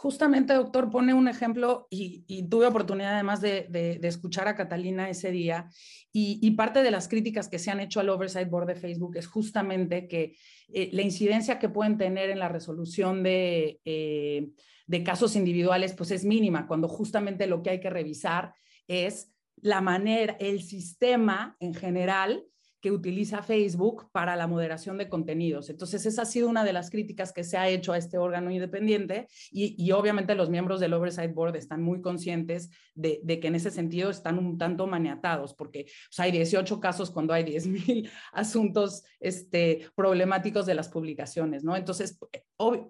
[0.00, 5.68] Justamente, doctor, pone un ejemplo y, tuve oportunidad además de, escuchar a Catalina ese día
[6.10, 9.26] y, parte de las críticas que se han hecho al Oversight Board de Facebook es
[9.26, 10.36] justamente que
[10.72, 14.48] eh, la incidencia que pueden tener en la resolución de, eh,
[14.86, 18.54] de casos individuales pues es mínima, cuando justamente lo que hay que revisar
[18.88, 22.46] es la manera, el sistema en general
[22.80, 25.70] que utiliza Facebook para la moderación de contenidos.
[25.70, 28.50] Entonces, esa ha sido una de las críticas que se ha hecho a este órgano
[28.50, 33.70] independiente y, obviamente los miembros del Oversight Board están muy conscientes de, que en ese
[33.70, 35.86] sentido están un tanto maniatados, porque
[36.18, 41.76] hay 18 casos cuando hay 10.000 asuntos este, problemáticos de las publicaciones, ¿no?
[41.76, 42.18] Entonces,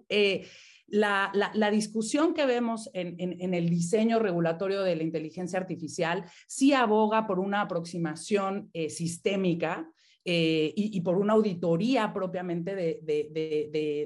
[0.09, 0.47] eh,
[0.91, 6.73] la, la, discusión que vemos en, en, el diseño regulatorio de la inteligencia artificial sí
[6.73, 9.89] aboga por una aproximación eh, sistémica
[10.23, 12.99] eh, y, por una auditoría propiamente de,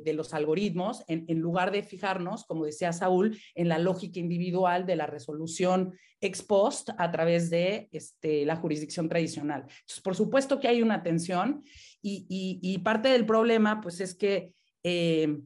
[0.05, 4.85] de, los algoritmos, en, en, lugar de fijarnos, como decía Saúl, en la lógica individual
[4.85, 9.63] de la resolución ex post a través de este, la jurisdicción tradicional.
[9.63, 11.63] Entonces, por supuesto que hay una tensión
[12.01, 14.53] y, y, parte del problema, pues es que...
[14.83, 15.37] Eh,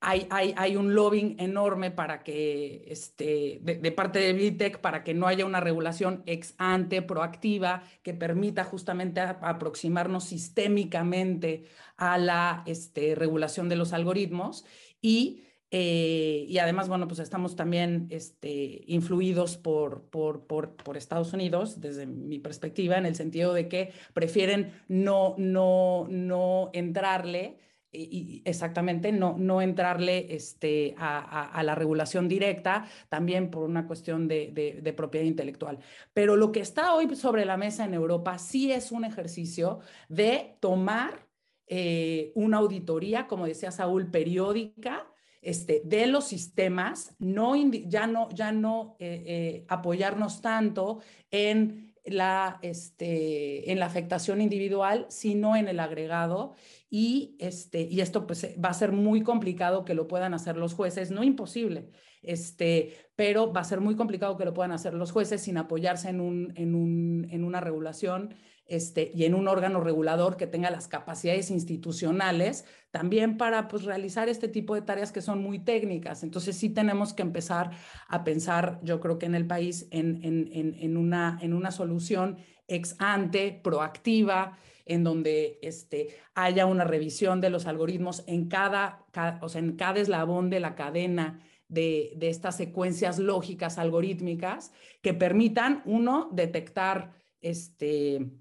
[0.00, 5.12] hay, hay, hay, un lobbying enorme para que, este, de, parte de BITEC, para que
[5.12, 11.64] no haya una regulación ex ante proactiva que permita justamente aproximarnos sistémicamente
[11.96, 14.64] a la este, regulación de los algoritmos.
[15.02, 15.42] Y
[15.72, 21.80] eh, y además, bueno, pues estamos también este, influidos por, por, por, por, Estados Unidos,
[21.80, 27.58] desde mi perspectiva, en el sentido de que prefieren no, no, no entrarle
[27.92, 34.28] y exactamente no, no entrarle este, a, a, la regulación directa, también por una cuestión
[34.28, 35.78] de, de, propiedad intelectual.
[36.12, 40.56] Pero lo que está hoy sobre la mesa en Europa sí es un ejercicio de
[40.60, 41.26] tomar
[41.66, 45.06] eh, una auditoría, como decía Saúl, periódica.
[45.42, 52.58] Este, de los sistemas, no, ya no, ya no eh, eh, apoyarnos tanto en la,
[52.60, 56.54] este, en la afectación individual, sino en el agregado
[56.90, 60.56] y, este, y esto pues eh, va a ser muy complicado que lo puedan hacer
[60.56, 64.92] los jueces, no imposible, este, pero va a ser muy complicado que lo puedan hacer
[64.94, 68.34] los jueces sin apoyarse en, un, en, un, en una regulación
[68.66, 74.28] este, y en un órgano regulador que tenga las capacidades institucionales también para pues, realizar
[74.28, 76.22] este tipo de tareas que son muy técnicas.
[76.24, 77.70] Entonces sí tenemos que empezar
[78.08, 82.38] a pensar, yo creo que en el país, en, en, en una, en una solución
[82.68, 84.56] ex ante, proactiva,
[84.90, 89.06] en donde este, haya una revisión de los algoritmos en cada,
[89.40, 95.14] o sea, en cada eslabón de la cadena de, de, estas secuencias lógicas algorítmicas que
[95.14, 98.32] permitan, uno, detectar este,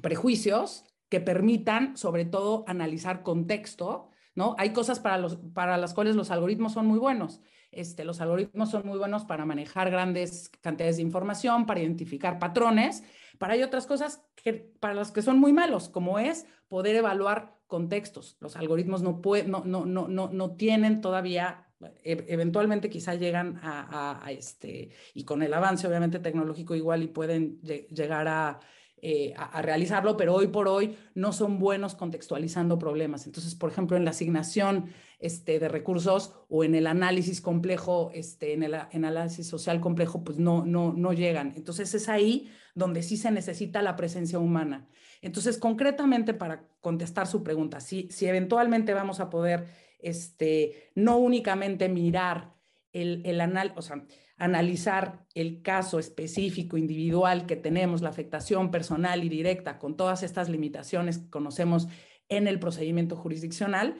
[0.00, 4.54] prejuicios, que permitan, sobre todo, analizar contexto, ¿no?
[4.58, 7.40] Hay cosas para, los, para las cuales los algoritmos son muy buenos.
[7.72, 13.02] Este, los algoritmos son muy buenos para manejar grandes cantidades de información, para identificar patrones,
[13.42, 17.56] para hay otras cosas que, para las que son muy malos, como es poder evaluar
[17.66, 18.36] contextos.
[18.38, 21.66] Los algoritmos no, no, no, no, no, no tienen todavía
[22.04, 27.08] e, eventualmente quizá llegan a, a, este, y con el avance obviamente tecnológico igual y
[27.08, 28.60] pueden llegar a,
[28.98, 33.26] eh, a, realizarlo, pero hoy por hoy no son buenos contextualizando problemas.
[33.26, 34.86] Entonces, por ejemplo, en la asignación
[35.22, 40.38] este, de recursos o en el análisis complejo, este, en el análisis social complejo, pues
[40.38, 41.54] no, no, no llegan.
[41.56, 44.88] Entonces, es ahí donde sí se necesita la presencia humana.
[45.22, 49.66] Entonces, concretamente, para contestar su pregunta, si, si eventualmente vamos a poder
[50.00, 52.54] este, no únicamente mirar
[52.92, 54.04] el, el análisis, o sea,
[54.38, 60.48] analizar el caso específico, individual que tenemos, la afectación personal y directa con todas estas
[60.48, 61.86] limitaciones que conocemos
[62.28, 63.96] en el procedimiento jurisdiccional,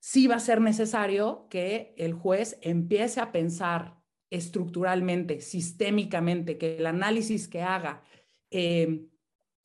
[0.00, 3.98] sí va a ser necesario que el juez empiece a pensar
[4.30, 8.02] estructuralmente, sistémicamente, que el análisis que haga
[8.50, 9.06] eh,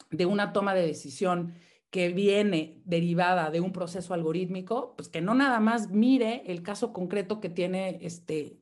[0.09, 1.55] de una toma de decisión
[1.89, 6.91] que viene derivada de un proceso algorítmico, pues que no nada más mire el caso
[6.91, 8.59] concreto que tiene este,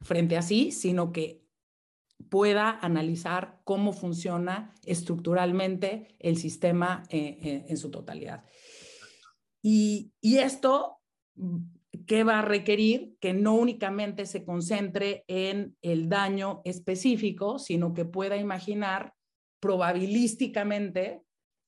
[0.00, 1.44] frente a sí, sino que
[2.30, 8.44] pueda analizar cómo funciona estructuralmente el sistema eh, eh, en su totalidad.
[9.62, 10.99] Y, y, esto,
[12.06, 13.16] ¿qué va a requerir?
[13.20, 19.14] Que no únicamente se concentre en el daño específico, sino que pueda imaginar
[19.60, 21.22] probabilísticamente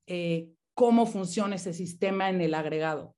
[0.07, 3.15] eh, cómo funciona ese sistema en el agregado.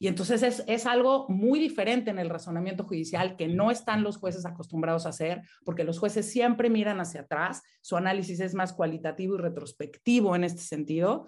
[0.00, 4.16] Y entonces es, es, algo muy diferente en el razonamiento judicial que no están los
[4.16, 8.72] jueces acostumbrados a hacer, porque los jueces siempre miran hacia atrás, su análisis es más
[8.72, 11.26] cualitativo y retrospectivo en este sentido,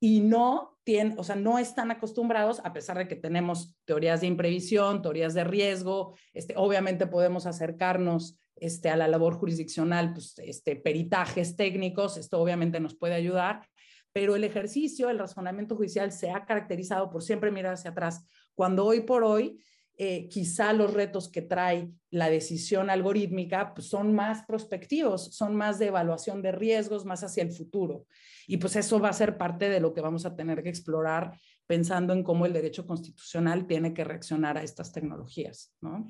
[0.00, 4.26] y no tienen, o sea, no están acostumbrados, a pesar de que tenemos teorías de
[4.26, 10.74] imprevisión, teorías de riesgo, este, obviamente podemos acercarnos este, a la labor jurisdiccional, pues, este,
[10.76, 13.68] peritajes técnicos, esto obviamente nos puede ayudar,
[14.12, 18.86] pero el ejercicio, el razonamiento judicial se ha caracterizado por siempre mirar hacia atrás, cuando
[18.86, 19.62] hoy por hoy
[20.02, 25.78] eh, quizá los retos que trae la decisión algorítmica pues son más prospectivos, son más
[25.78, 28.06] de evaluación de riesgos, más hacia el futuro.
[28.46, 31.38] Y pues eso va a ser parte de lo que vamos a tener que explorar
[31.66, 36.08] pensando en cómo el derecho constitucional tiene que reaccionar a estas tecnologías, ¿no?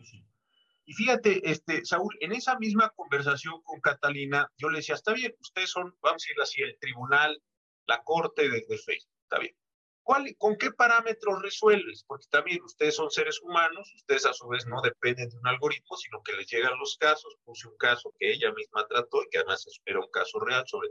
[0.85, 5.35] Y fíjate, este, Saúl, en esa misma conversación con Catalina, yo le decía, está bien,
[5.41, 7.43] ustedes son, vamos a decir así, el tribunal
[7.87, 9.11] la corte de, Facebook.
[9.25, 9.55] Está bien.
[10.03, 12.05] ¿Con qué parámetros resuelves?
[12.07, 15.97] Porque también ustedes son seres humanos, ustedes a su vez no dependen de un algoritmo,
[15.97, 17.37] sino que les llegan los casos.
[17.45, 20.89] Puse un caso que ella misma trató y que además era un caso real sobre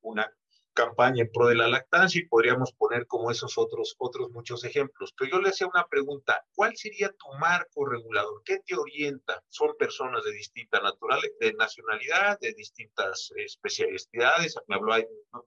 [0.00, 0.32] una
[0.76, 5.12] campaña en pro de la lactancia y podríamos poner como esos otros, otros muchos ejemplos.
[5.16, 8.42] Pero yo le hacía una pregunta, ¿cuál sería tu marco regulador?
[8.44, 9.42] ¿Qué te orienta?
[9.48, 14.56] Son personas de distinta naturaleza, de nacionalidad, de distintas especialidades.
[14.68, 14.94] Me habló,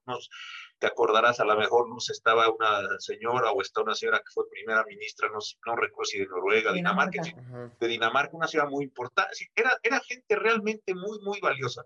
[0.07, 0.29] nos,
[0.79, 4.49] te acordarás, a lo mejor no estaba una señora o está una señora que fue
[4.49, 8.85] primera ministra, no, no recuerdo si de Noruega, Dinamarca, Dinamarca de Dinamarca, una ciudad muy
[8.85, 9.33] importante.
[9.55, 11.83] Era, era gente realmente muy, muy valiosa.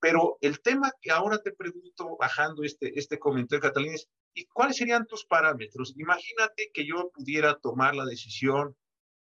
[0.00, 4.76] Pero el tema que ahora te pregunto, bajando este, este comentario, Catalina, es, ¿y cuáles
[4.76, 5.94] serían tus parámetros?
[5.96, 8.74] Imagínate que yo pudiera tomar la decisión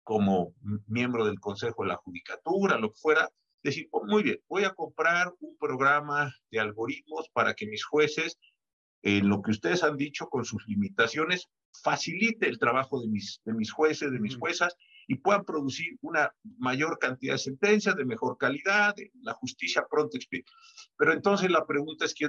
[0.02, 0.54] como
[0.86, 3.30] miembro del Consejo de la Judicatura, lo que fuera,
[3.62, 8.38] decir, oh, muy bien, voy a comprar un programa de algoritmos para que mis jueces,
[9.04, 11.50] en lo que ustedes han dicho con sus limitaciones,
[11.82, 14.74] facilite el trabajo de mis, de mis jueces, de mis juezas,
[15.06, 20.16] y puedan producir una mayor cantidad de sentencias de mejor calidad, de la justicia pronto
[20.16, 20.46] expide.
[20.96, 22.28] Pero entonces la pregunta es que,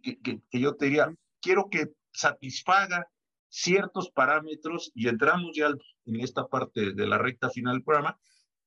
[0.00, 3.08] que, que, yo te diría, quiero que satisfaga
[3.48, 5.66] ciertos parámetros y entramos ya
[6.04, 8.16] en esta parte de la recta final del programa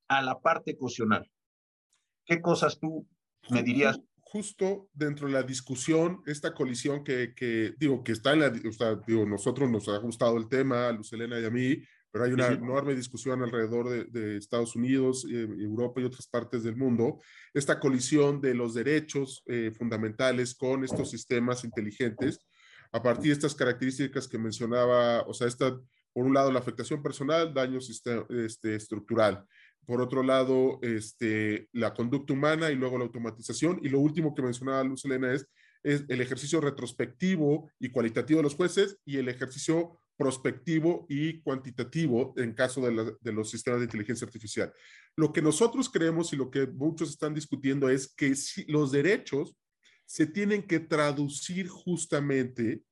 [0.09, 1.31] a la parte ecuacional.
[2.25, 3.07] ¿Qué cosas tú
[3.49, 4.01] me dirías?
[4.31, 8.71] Justo dentro de la discusión, esta colisión que, que digo, que está en la, o
[8.71, 12.25] sea, digo, nosotros nos ha gustado el tema, a Luz Elena y a mí, pero
[12.25, 17.19] hay una enorme discusión alrededor de, Estados Unidos, eh, Europa y otras partes del mundo,
[17.55, 22.45] esta colisión de los derechos eh, fundamentales con estos sistemas inteligentes,
[22.91, 25.75] a partir de estas características que mencionaba, o sea, esta,
[26.13, 29.43] por un lado, la afectación personal, daño este, estructural,
[29.85, 34.41] por otro lado, este, la conducta humana y luego la automatización, y lo último que
[34.41, 35.47] mencionaba Luz Elena es,
[35.83, 42.33] es el ejercicio retrospectivo y cualitativo de los jueces y el ejercicio prospectivo y cuantitativo
[42.35, 44.73] en caso de, los sistemas de inteligencia artificial.
[45.15, 49.55] Lo que nosotros creemos y lo que muchos están discutiendo es que si los derechos
[50.05, 52.83] se tienen que traducir justamente,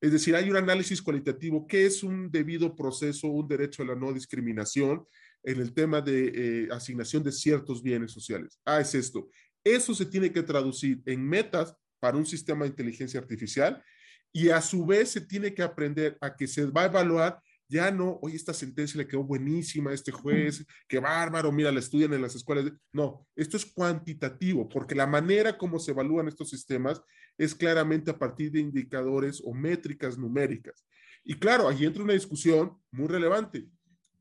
[0.00, 3.96] es decir, hay un análisis cualitativo, ¿qué es un debido proceso, un derecho a la
[3.96, 5.04] no discriminación
[5.46, 6.32] en el tema de
[6.64, 8.60] eh, asignación de ciertos bienes sociales?
[8.66, 9.30] Ah, es esto.
[9.64, 13.82] Eso se tiene que traducir en metas para un sistema de inteligencia artificial
[14.32, 17.90] y a su vez se tiene que aprender a que se va a evaluar ya
[17.90, 22.12] no, oye, esta sentencia le quedó buenísima a este juez, qué bárbaro, mira, la estudian
[22.14, 22.72] en las escuelas.
[22.92, 27.02] No, esto es cuantitativo, porque la manera como se evalúan estos sistemas
[27.36, 30.86] es claramente a partir de indicadores o métricas numéricas.
[31.24, 33.66] Y claro, ahí entra una discusión muy relevante.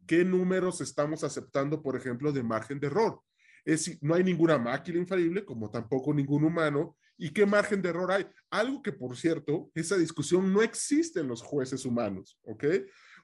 [0.06, 3.22] ¿Qué números estamos aceptando, por ejemplo, de margen de error?
[3.64, 7.90] Es decir, no hay ninguna máquina infalible, como tampoco ningún humano, ¿Y qué margen de
[7.90, 8.28] error hay?
[8.50, 12.66] Algo que, por cierto, esa discusión no existe en los jueces humanos, ¿ok?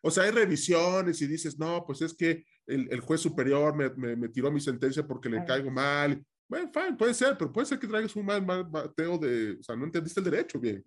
[0.01, 4.29] O sea, hay revisiones y dices, no, pues es que el, juez superior me, me,
[4.29, 6.23] tiró mi sentencia porque le caigo mal.
[6.47, 9.63] Bueno, fine, puede ser, pero puede ser que traigas un mal, mal bateo de, o
[9.63, 10.83] sea, no entendiste el derecho bien,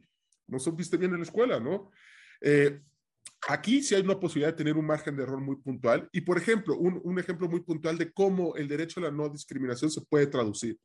[0.47, 1.90] no supiste bien en la escuela, ¿no?
[2.40, 2.80] Eh,
[3.49, 6.38] aquí sí hay una posibilidad de tener un margen de error muy puntual y, por
[6.38, 10.01] ejemplo, un, un ejemplo muy puntual de cómo el derecho a la no discriminación se
[10.03, 10.78] puede traducir.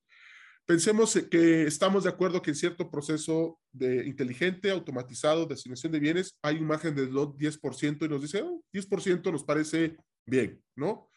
[0.69, 5.99] Pensemos que estamos de acuerdo que en cierto proceso de inteligente, automatizado, de asignación de
[5.99, 9.97] bienes, hay un margen de 10% y nos dice, 10% nos parece
[10.27, 11.09] bien, ¿no?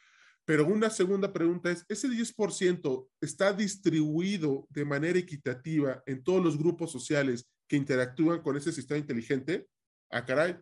[0.47, 6.57] Pero una segunda pregunta es, ¿ese 10% está distribuido de manera equitativa en todos los
[6.57, 9.69] grupos sociales que interactúan con ese sistema inteligente?
[10.11, 10.57] Ah, caray.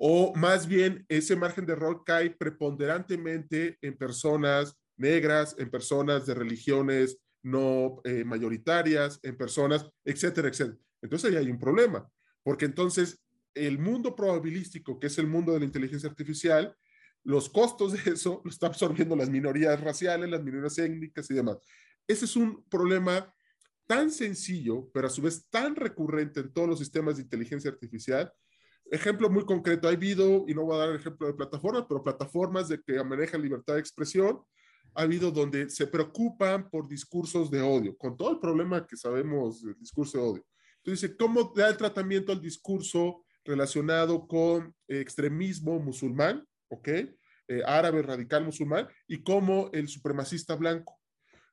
[0.00, 6.34] O más bien, ese margen de error cae preponderantemente en personas negras, en personas de
[6.34, 10.78] religiones no eh, mayoritarias, en personas, etcétera, etcétera.
[11.02, 12.08] Entonces ahí hay un problema,
[12.42, 13.20] porque entonces
[13.54, 16.76] el mundo probabilístico, que es el mundo de la inteligencia artificial,
[17.24, 21.58] los costos de eso lo está absorbiendo las minorías raciales, las minorías étnicas y demás.
[22.06, 23.32] Ese es un problema
[23.86, 28.32] tan sencillo, pero a su vez tan recurrente en todos los sistemas de inteligencia artificial.
[28.90, 32.02] Ejemplo muy concreto, ha habido, y no voy a dar el ejemplo de plataformas, pero
[32.02, 34.40] plataformas de que manejan libertad de expresión,
[34.94, 39.62] ha habido donde se preocupan por discursos de odio, con todo el problema que sabemos
[39.62, 40.44] del discurso de odio.
[40.82, 46.88] Entonces, ¿cómo da el tratamiento al discurso relacionado con extremismo musulmán, ¿ok?
[46.88, 50.98] Eh, árabe radical musulmán, y cómo el supremacista blanco.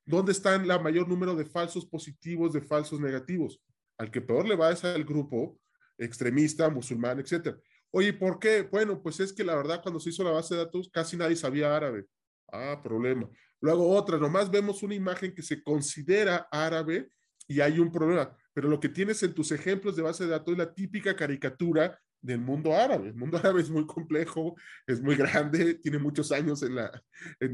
[0.05, 3.61] ¿Dónde están la mayor número de falsos positivos, de falsos negativos?
[3.97, 5.57] Al que peor le va es al grupo
[5.97, 7.55] extremista, musulmán, etc.
[7.91, 8.63] Oye, ¿por qué?
[8.63, 11.35] Bueno, pues es que la verdad cuando se hizo la base de datos casi nadie
[11.35, 12.05] sabía árabe.
[12.51, 13.29] Ah, problema.
[13.61, 17.09] Luego otra, nomás vemos una imagen que se considera árabe
[17.47, 18.35] y hay un problema.
[18.53, 21.99] Pero lo que tienes en tus ejemplos de base de datos es la típica caricatura
[22.21, 23.09] del mundo árabe.
[23.09, 24.55] El mundo árabe es muy complejo,
[24.87, 27.03] es muy grande, tiene muchos años en la,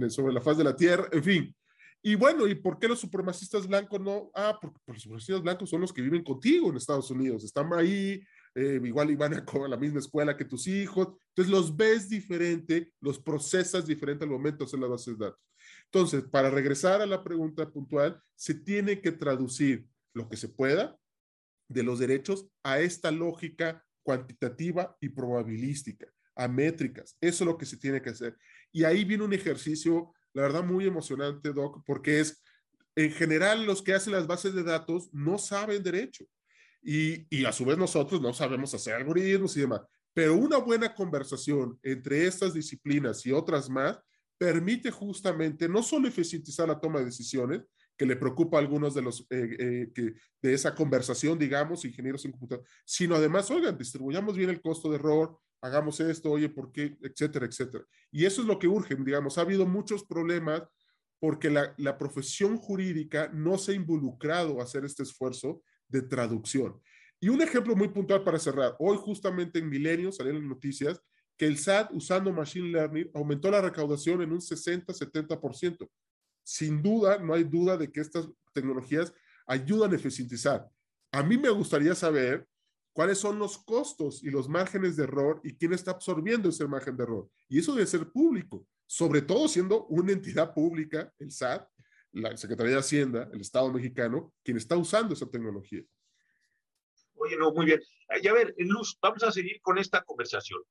[0.10, 1.56] sobre la faz de la tierra, en fin.
[2.04, 4.32] Y bueno, ¿y por qué los supremacistas blancos no?
[4.34, 8.22] Ah, porque, los supremacistas blancos son los que viven contigo en Estados Unidos, están ahí,
[8.56, 12.92] eh, igual iban a, a la misma escuela que tus hijos, entonces los ves diferente,
[13.00, 15.42] los procesas diferente al momento de hacer las bases de datos.
[15.86, 20.98] Entonces, para regresar a la pregunta puntual, se tiene que traducir lo que se pueda
[21.68, 27.18] de los derechos a esta lógica cuantitativa y probabilística, a métricas.
[27.22, 28.38] Eso es lo que se tiene que hacer.
[28.72, 32.42] Y ahí viene un ejercicio, la verdad, muy emocionante, Doc, porque es,
[32.96, 36.26] en general, los que hacen las bases de datos no saben derecho.
[36.84, 39.82] Y, y a su vez nosotros no sabemos hacer algoritmos y demás.
[40.14, 44.00] Pero una buena conversación entre estas disciplinas y otras más
[44.38, 47.62] permite justamente no solo eficientizar la toma de decisiones,
[48.02, 52.26] que le preocupa a algunos de los eh, eh, que, de esa conversación, digamos, ingenieros
[52.26, 56.72] en computador, sino además, oigan, distribuyamos bien el costo de error, hagamos esto, oye, ¿por
[56.72, 56.98] qué?
[57.02, 57.86] Etcétera, etcétera.
[58.12, 60.64] Y eso es lo que urge, digamos, ha habido muchos problemas
[61.20, 66.82] porque la, la profesión jurídica no se ha involucrado a hacer este esfuerzo de traducción.
[67.20, 71.00] Y un ejemplo muy puntual para cerrar, hoy justamente en Milenio salieron noticias
[71.38, 75.88] que el SAT usando Machine Learning aumentó la recaudación en un 60-70%
[76.44, 79.14] sin duda, no hay duda de que estas tecnologías
[79.48, 80.68] ayudan a eficientizar.
[81.12, 82.48] A mí me gustaría saber
[82.94, 86.98] cuáles son los costos y los márgenes de error y quién está absorbiendo ese margen
[86.98, 87.30] de error.
[87.48, 91.68] Y eso debe ser público, sobre todo siendo una entidad pública, el SAT,
[92.14, 95.82] la Secretaría de Hacienda, el Estado mexicano, quien está usando esa tecnología.
[97.16, 97.82] Oye, no, muy bien.
[98.22, 100.62] Y a ver, Luz, vamos a seguir con esta conversación.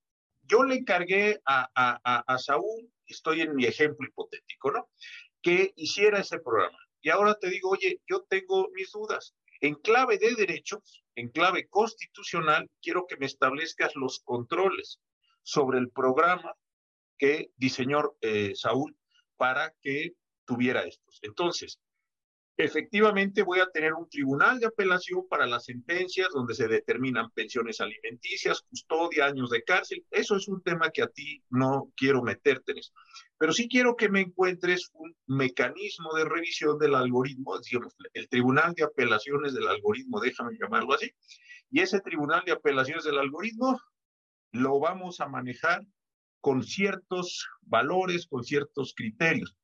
[0.43, 4.89] Yo le encargué a, a, a Saúl, estoy en mi ejemplo hipotético, ¿no?
[5.43, 6.79] que hiciera ese programa.
[7.01, 9.35] Y ahora te digo, oye, yo tengo mis dudas.
[9.61, 15.01] En clave de derechos, en clave constitucional, quiero que me establezcas los controles
[15.43, 16.55] sobre el programa
[17.19, 18.97] que diseñó eh, Saúl
[19.37, 20.15] para que
[20.47, 21.19] tuviera estos.
[21.23, 21.79] Entonces,
[22.65, 27.81] efectivamente voy a tener un tribunal de apelación para las sentencias donde se determinan pensiones
[27.81, 30.05] alimenticias, custodia, años de cárcel.
[30.11, 32.79] Eso es un tema que a ti no quiero meterte en.
[33.39, 38.75] Pero sí quiero que me encuentres un mecanismo de revisión del algoritmo, digamos, el tribunal
[38.75, 41.11] de apelaciones del algoritmo, déjame llamarlo así.
[41.71, 43.81] Y ese tribunal de apelaciones del algoritmo
[44.53, 45.85] lo vamos a manejar
[46.41, 49.57] con ciertos valores, con ciertos criterios.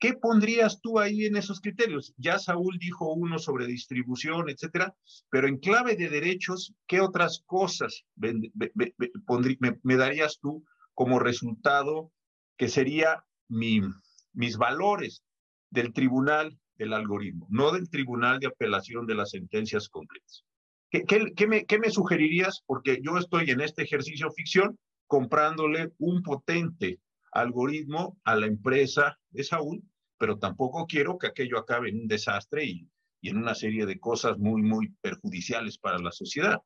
[0.00, 2.14] ¿Qué pondrías tú ahí en esos criterios?
[2.16, 4.94] Ya Saúl dijo uno sobre distribución, etcétera,
[5.28, 12.12] pero en clave de derechos, ¿qué otras cosas me, darías tú como resultado
[12.56, 15.24] que sería mis valores
[15.70, 20.44] del tribunal del algoritmo, no del tribunal de apelación de las sentencias completas?
[20.90, 22.62] ¿Qué, me, ¿Qué me sugerirías?
[22.66, 24.78] Porque yo estoy en este ejercicio ficción
[25.08, 27.00] comprándole un potente
[27.32, 29.82] algoritmo a la empresa de Saúl,
[30.18, 32.88] pero tampoco quiero que aquello acabe en un desastre y,
[33.22, 36.62] en una serie de cosas muy, muy perjudiciales para la sociedad.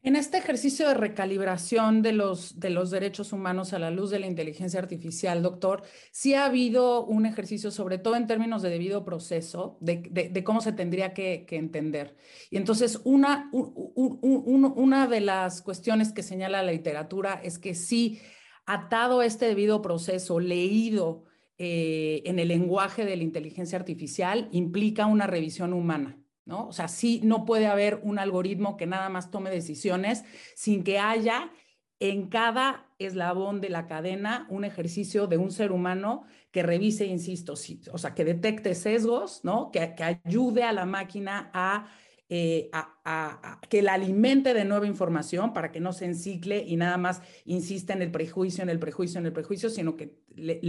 [0.00, 4.20] En este ejercicio de recalibración de los, de los derechos humanos a la luz de
[4.20, 9.04] la inteligencia artificial, doctor, sí ha habido un ejercicio, sobre todo en términos de debido
[9.04, 12.16] proceso, de, cómo se tendría que, que, entender.
[12.48, 18.20] Y entonces, una, una de las cuestiones que señala la literatura es que sí
[18.68, 21.24] atado este debido proceso, leído
[21.56, 26.22] eh, en el lenguaje de la inteligencia artificial, implica una revisión humana.
[26.44, 26.68] ¿no?
[26.68, 30.98] O sea, sí no puede haber un algoritmo que nada más tome decisiones sin que
[30.98, 31.50] haya
[31.98, 37.54] en cada eslabón de la cadena un ejercicio de un ser humano que revise, insisto,
[37.92, 39.70] o sea, que detecte sesgos, ¿no?
[39.70, 41.88] Que ayude a la máquina a
[42.30, 42.70] eh,
[43.70, 47.94] que la alimente de nueva información para que no se encicle y nada más insista
[47.94, 50.60] en el prejuicio, en el prejuicio, en el prejuicio, sino que le,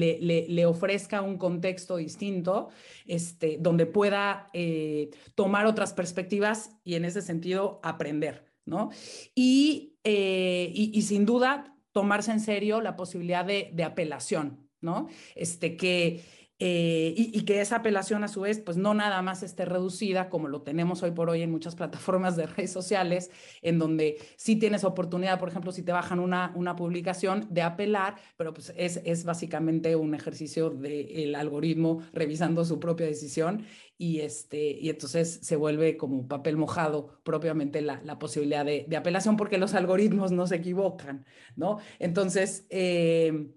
[0.48, 2.70] le, ofrezca un contexto distinto
[3.06, 8.90] este, donde pueda eh, tomar otras perspectivas y en ese sentido aprender, ¿no?
[9.36, 15.08] Y, eh, y, y, sin duda tomarse en serio la posibilidad de, de apelación, ¿no?
[15.36, 16.22] Este, que
[16.62, 20.50] eh, y, que esa apelación a su vez, pues no nada más esté reducida como
[20.50, 23.32] lo tenemos hoy por hoy en muchas plataformas de redes sociales,
[23.62, 28.16] en donde sí tienes oportunidad, por ejemplo, si te bajan una, una publicación, de apelar,
[28.36, 33.66] pero pues es, es básicamente un ejercicio del algoritmo revisando su propia decisión
[33.98, 38.98] y, este, y entonces se vuelve como papel mojado propiamente la, la posibilidad de, de,
[38.98, 41.78] apelación porque los algoritmos no se equivocan, ¿no?
[42.00, 42.66] Entonces...
[42.70, 43.48] Eh,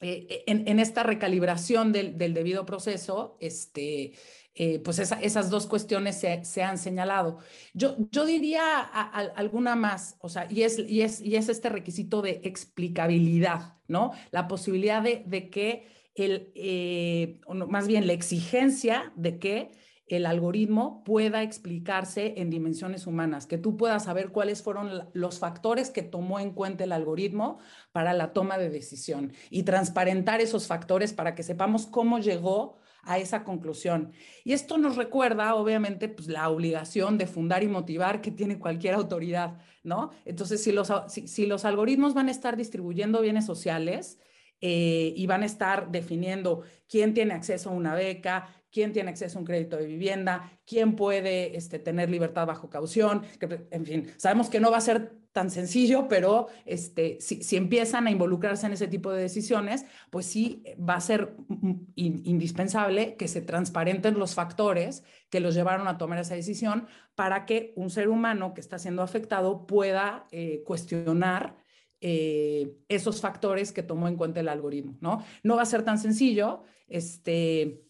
[0.00, 4.12] eh, en, esta recalibración del, debido proceso, este,
[4.54, 7.38] eh, pues esas dos cuestiones se, han señalado.
[7.74, 12.22] Yo, yo diría alguna más, o sea, y es, y, es, y es este requisito
[12.22, 14.12] de explicabilidad, ¿no?
[14.30, 19.70] La posibilidad de, que el, eh, más bien la exigencia de que
[20.10, 25.90] el algoritmo pueda explicarse en dimensiones humanas, que tú puedas saber cuáles fueron los factores
[25.90, 27.58] que tomó en cuenta el algoritmo
[27.92, 33.18] para la toma de decisión y transparentar esos factores para que sepamos cómo llegó a
[33.18, 34.12] esa conclusión.
[34.44, 38.94] Y esto nos recuerda, obviamente, pues, la obligación de fundar y motivar que tiene cualquier
[38.94, 40.10] autoridad, ¿no?
[40.24, 44.18] Entonces, si los, si, los algoritmos van a estar distribuyendo bienes sociales,
[44.62, 49.38] eh, y van a estar definiendo quién tiene acceso a una beca, quién tiene acceso
[49.38, 53.22] a un crédito de vivienda, quién puede este, tener libertad bajo caución,
[53.70, 58.10] en fin, sabemos que no va a ser tan sencillo, pero este, si, empiezan a
[58.10, 61.36] involucrarse en ese tipo de decisiones, pues sí va a ser
[61.94, 67.72] indispensable que se transparenten los factores que los llevaron a tomar esa decisión para que
[67.76, 71.56] un ser humano que está siendo afectado pueda eh, cuestionar
[72.00, 75.22] eh, esos factores que tomó en cuenta el algoritmo, ¿no?
[75.44, 77.84] No va a ser tan sencillo, este,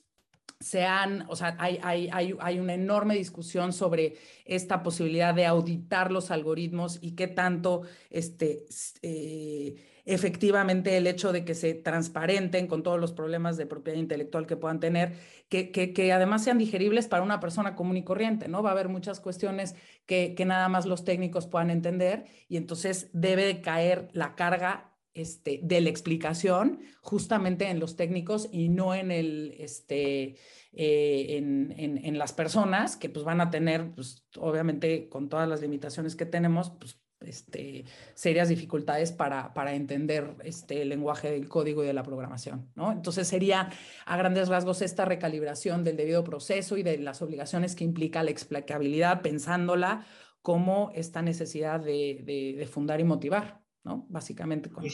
[0.61, 6.13] sean, o sea, hay, hay, hay, hay, una enorme discusión sobre esta posibilidad de auditar
[6.13, 8.67] los algoritmos y qué tanto este,
[9.01, 14.47] eh, efectivamente el hecho de que se transparenten con todos los problemas de propiedad intelectual
[14.47, 15.15] que puedan tener,
[15.49, 18.63] que, que, que además sean digeribles para una persona común y corriente, ¿no?
[18.63, 23.09] Va a haber muchas cuestiones que, que nada más los técnicos puedan entender y entonces
[23.15, 29.11] debe caer la carga este, de la explicación justamente en los técnicos y no en,
[29.11, 30.37] el, este,
[30.73, 35.61] eh, en, en, las personas que pues, van a tener, pues, obviamente con todas las
[35.61, 37.85] limitaciones que tenemos, pues, este,
[38.15, 42.71] serias dificultades para, para entender este, el lenguaje del código y de la programación.
[42.75, 42.93] ¿no?
[42.93, 43.71] Entonces sería
[44.07, 48.31] a grandes rasgos esta recalibración del debido proceso y de las obligaciones que implica la
[48.31, 50.07] explicabilidad, pensándola
[50.41, 53.60] como esta necesidad de, de fundar y motivar.
[53.85, 54.07] ¿No?
[54.09, 54.85] Básicamente con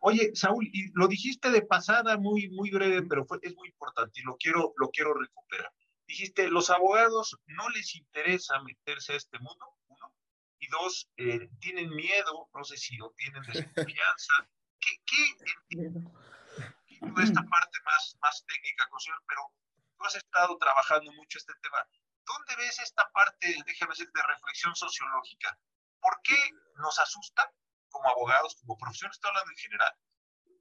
[0.00, 4.20] Oye, Saúl, y lo dijiste de pasada muy, muy breve, pero fue, es muy importante
[4.20, 5.72] y lo quiero, lo quiero recuperar.
[6.06, 10.12] Dijiste, los abogados no les interesa meterse a este mundo, uno,
[10.58, 14.34] y dos, eh, tienen miedo, no sé si lo tienen desconfianza.
[14.80, 15.88] ¿Qué, qué
[17.22, 18.88] esta parte más, más técnica,
[19.26, 19.52] pero
[19.96, 21.86] tú has estado trabajando mucho este tema.
[22.24, 25.58] ¿Dónde ves esta parte, déjame decir, de reflexión sociológica?
[26.00, 26.36] ¿Por qué
[26.76, 27.52] nos asusta
[27.90, 29.94] como abogados, como profesión, estoy hablando en general,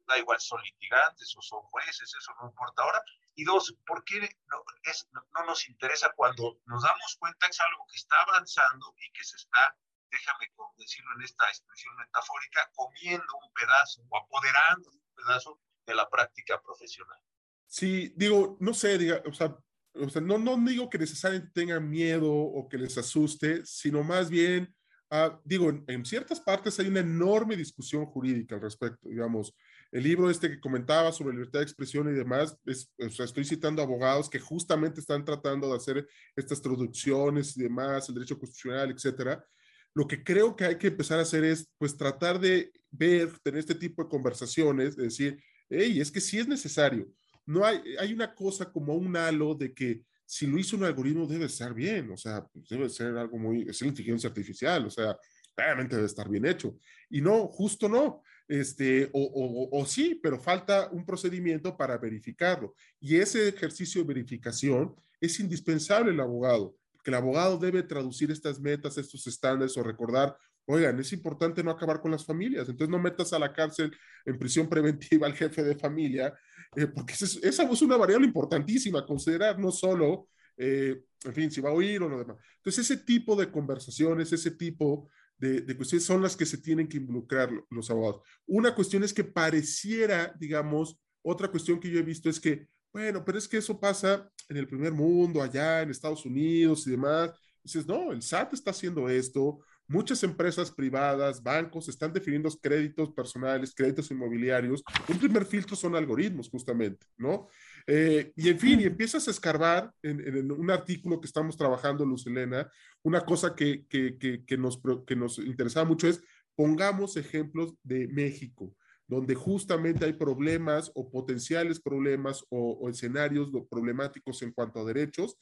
[0.07, 3.03] da igual, son litigantes o son jueces, eso no importa ahora.
[3.35, 7.59] Y dos, ¿por qué no, es, no, nos interesa cuando nos damos cuenta que es
[7.59, 9.77] algo que está avanzando y que se está,
[10.09, 10.47] déjame
[10.77, 16.61] decirlo en esta expresión metafórica, comiendo un pedazo o apoderando un pedazo de la práctica
[16.61, 17.19] profesional?
[17.67, 19.55] Sí, digo, no sé, diga, o sea,
[19.93, 24.29] o sea no, no digo que necesariamente tengan miedo o que les asuste, sino más
[24.29, 24.73] bien
[25.09, 29.55] Ah, digo, en, ciertas partes hay una enorme discusión jurídica al respecto, digamos.
[29.89, 33.45] El libro este que comentaba sobre libertad de expresión y demás, es, o sea, estoy
[33.45, 38.91] citando abogados que justamente están tratando de hacer estas traducciones y demás, el derecho constitucional,
[38.91, 39.45] etcétera.
[39.93, 43.59] Lo que creo que hay que empezar a hacer es, pues, tratar de ver, tener
[43.59, 47.07] este tipo de conversaciones, de decir, hey, es que sí es necesario.
[47.45, 51.25] No hay, hay una cosa como un halo de que si lo hizo un algoritmo
[51.25, 54.89] debe estar bien, o sea, pues, debe ser algo muy, es la inteligencia artificial, o
[54.89, 55.17] sea,
[55.55, 56.77] claramente debe estar bien hecho.
[57.09, 62.75] Y no, justo no, este, o, o, sí, pero falta un procedimiento para verificarlo.
[62.99, 68.59] Y ese ejercicio de verificación es indispensable el abogado, porque el abogado debe traducir estas
[68.59, 72.99] metas, estos estándares o recordar, oigan, es importante no acabar con las familias, entonces no
[72.99, 76.33] metas a la cárcel en prisión preventiva al jefe de familia
[76.75, 81.69] eh, porque esa es una variable importantísima, considerar no solo, eh, en fin, si va
[81.69, 82.37] a oír o no demás.
[82.57, 86.87] Entonces, ese tipo de conversaciones, ese tipo de, de, cuestiones son las que se tienen
[86.87, 88.21] que involucrar los abogados.
[88.45, 93.23] Una cuestión es que pareciera, digamos, otra cuestión que yo he visto es que, bueno,
[93.23, 97.31] pero es que eso pasa en el primer mundo, allá en Estados Unidos y demás.
[97.63, 99.59] Dices, no, el SAT está haciendo esto,
[99.89, 104.83] Muchas empresas privadas, bancos, están definiendo créditos personales, créditos inmobiliarios.
[105.07, 107.47] Un primer filtro son algoritmos, justamente, ¿no?
[107.85, 112.27] Eh, y en fin, y empiezas a escarbar en, un artículo que estamos trabajando, Luz
[112.27, 112.69] Elena,
[113.01, 116.21] una cosa que, que, que, nos, que nos interesaba mucho es,
[116.55, 118.75] pongamos ejemplos de México
[119.09, 125.37] donde justamente hay problemas o potenciales problemas o, o, escenarios problemáticos en cuanto a derechos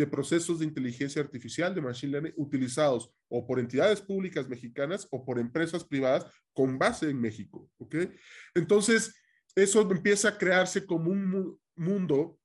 [0.00, 5.26] de procesos de inteligencia artificial, de machine learning, utilizados o por entidades públicas mexicanas o
[5.26, 6.24] por empresas privadas
[6.54, 7.68] con base en México.
[7.76, 7.96] ¿ok?
[8.54, 9.14] Entonces,
[9.54, 12.38] eso empieza a crearse como un mundo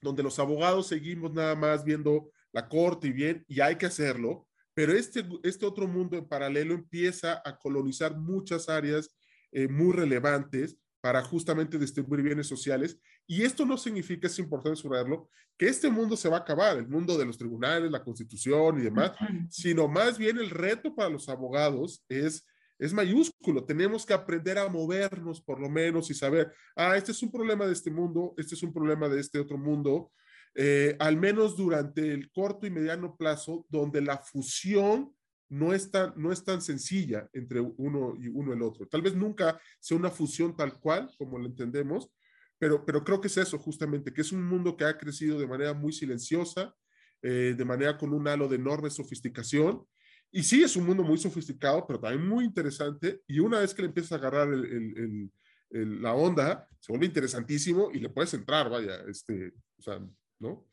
[0.00, 4.48] donde los abogados seguimos nada más viendo la corte y bien, y hay que hacerlo,
[4.72, 9.14] pero este, este otro mundo en paralelo empieza a colonizar muchas áreas
[9.52, 12.98] eh, muy relevantes para justamente distribuir bienes sociales.
[13.26, 16.88] Y esto no significa, es importante subrayarlo, que este mundo se va a acabar, el
[16.88, 19.12] mundo de los tribunales, la constitución y demás,
[19.48, 22.46] sino más bien el reto para los abogados es,
[22.78, 23.64] es mayúsculo.
[23.64, 27.66] Tenemos que aprender a movernos por lo menos y saber, ah, este es un problema
[27.66, 30.10] de este mundo, este es un problema de este otro mundo,
[30.56, 35.14] eh, al menos durante el corto y mediano plazo, donde la fusión
[35.48, 38.86] no es, tan, no es tan sencilla entre uno y uno el otro.
[38.86, 42.10] Tal vez nunca sea una fusión tal cual como lo entendemos,
[42.64, 45.46] pero, pero creo que es eso justamente, que es un mundo que ha crecido de
[45.46, 46.74] manera muy silenciosa,
[47.20, 49.86] eh, de manera con un halo de enorme sofisticación.
[50.30, 53.20] Y sí, es un mundo muy sofisticado, pero también muy interesante.
[53.26, 55.30] Y una vez que le empiezas a agarrar el,
[55.68, 60.00] la onda, se vuelve interesantísimo y le puedes entrar, vaya, este, o sea,
[60.38, 60.66] ¿no?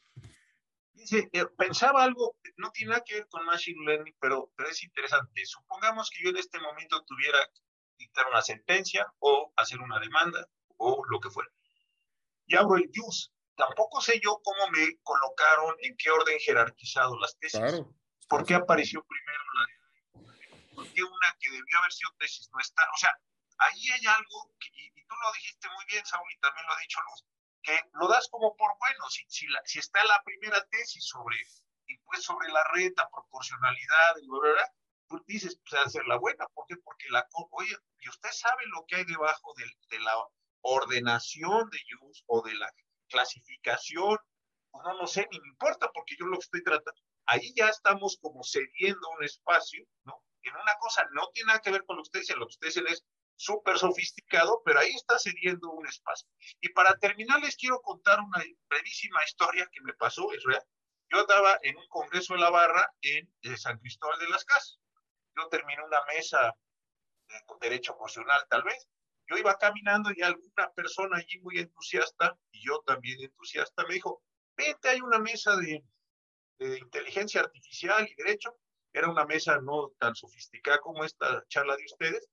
[0.93, 4.81] Dice, eh, pensaba algo, no tiene nada que ver con Machine Learning, pero, pero es
[4.81, 5.45] interesante.
[5.45, 7.61] Supongamos que yo en este momento tuviera que
[7.97, 11.51] dictar una sentencia o hacer una demanda o lo que fuera.
[12.51, 13.31] Y abro el JUS.
[13.55, 17.59] Tampoco sé yo cómo me colocaron, en qué orden jerarquizado las tesis.
[17.59, 17.95] Claro.
[18.27, 22.59] ¿Por qué apareció primero la de ¿Por qué una que debió haber sido tesis no
[22.59, 22.83] está?
[22.93, 23.11] O sea,
[23.57, 26.79] ahí hay algo, y, y, tú lo dijiste muy bien, Saúl, y también lo ha
[26.79, 27.25] dicho Luz,
[27.61, 31.37] que lo das como por bueno, si, si, la, si está la primera tesis sobre
[32.05, 34.15] pues sobre la reta, proporcionalidad,
[35.07, 36.75] pues dices, pues hacer la buena, ¿por qué?
[36.77, 40.15] Porque la, oye, y usted sabe lo que hay debajo de, de la
[40.61, 42.71] ordenación de use o de la
[43.09, 44.17] clasificación,
[44.71, 48.17] pues no lo sé, ni me importa, porque yo lo estoy tratando, ahí ya estamos
[48.21, 50.23] como cediendo un espacio, ¿no?
[50.43, 52.53] En una cosa no tiene nada que ver con lo que usted dice, lo que
[52.53, 53.05] usted dice es
[53.35, 56.29] súper sofisticado, pero ahí está cediendo un espacio.
[56.61, 60.43] Y para terminar, les quiero contar una brevísima historia que me pasó, es.
[61.11, 64.79] Yo estaba en un congreso de la barra en eh, San Cristóbal de las Casas.
[65.35, 66.55] Yo terminé una mesa
[67.27, 68.87] de derecho constitucional, tal vez.
[69.31, 74.21] Yo iba caminando y alguna persona allí muy entusiasta, y yo también entusiasta, me dijo,
[74.57, 75.81] vente, hay una mesa de,
[76.59, 78.53] inteligencia artificial y derecho.
[78.91, 82.29] Era una mesa no tan sofisticada como esta charla de ustedes,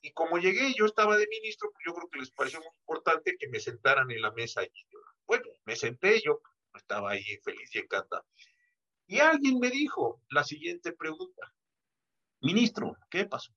[0.00, 3.36] y como llegué, yo estaba de ministro, pues yo creo que les pareció muy importante
[3.38, 4.64] que me sentaran en la mesa.
[4.64, 4.70] Y
[5.26, 6.40] bueno, me senté, yo
[6.74, 8.24] estaba ahí feliz y encantado.
[9.06, 11.52] Y alguien me dijo la siguiente pregunta.
[12.40, 13.52] Ministro, ¿qué pasó?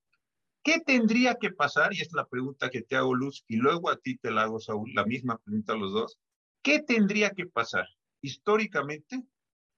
[0.62, 1.92] ¿Qué tendría que pasar?
[1.92, 4.60] Y es la pregunta que te hago, Luz, y luego a ti te la hago,
[4.60, 6.18] Saúl, la misma pregunta a los dos.
[6.62, 7.86] ¿Qué tendría que pasar
[8.20, 9.24] históricamente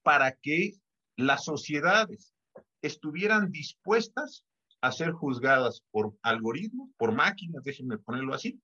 [0.02, 0.74] para que
[1.16, 2.34] las sociedades
[2.82, 4.44] estuvieran dispuestas
[4.82, 8.60] a ser juzgadas por algoritmos, por máquinas, déjenme ponerlo así,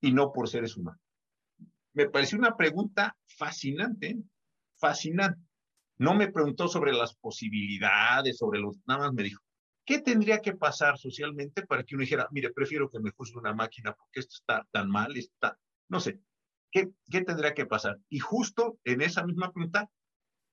[0.00, 1.02] y no por seres humanos.
[1.92, 4.16] Me pareció una pregunta fascinante,
[4.78, 5.42] fascinante.
[5.98, 9.42] No me preguntó sobre las posibilidades, sobre los, nada más me dijo,
[9.90, 13.52] ¿qué tendría que pasar socialmente para que uno dijera, mire, prefiero que me juzgue una
[13.52, 16.20] máquina porque esto está tan mal, está, no sé,
[16.70, 17.98] ¿qué, qué tendría que pasar?
[18.08, 19.90] Y justo en esa misma pregunta,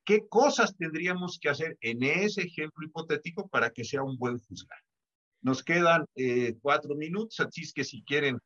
[0.03, 4.79] ¿qué cosas tendríamos que hacer en ese ejemplo hipotético para que sea un buen juzgar?
[5.43, 8.39] Nos quedan eh, cuatro minutos, así es que si quieren,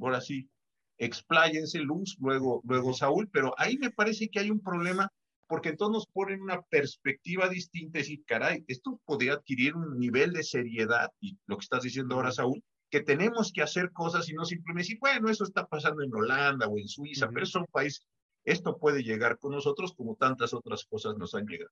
[0.00, 0.48] ahora sí,
[0.96, 5.12] expláyense Luz, luego, luego Saúl, pero ahí me parece que hay un problema
[5.52, 10.32] porque entonces nos ponen una perspectiva distinta y decir, caray, esto podría adquirir un nivel
[10.32, 14.32] de seriedad, y lo que estás diciendo ahora, Saúl, que tenemos que hacer cosas y
[14.32, 17.66] no simplemente decir, bueno, eso está pasando en Holanda o en Suiza, pero es un
[17.66, 18.02] país,
[18.46, 21.70] esto puede llegar con nosotros como tantas otras cosas nos han llegado.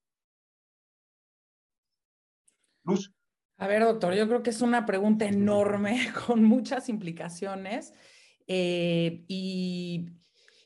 [2.84, 3.10] Luz.
[3.56, 7.94] A ver, doctor, yo creo que es una pregunta enorme con muchas implicaciones
[8.46, 10.04] eh, y,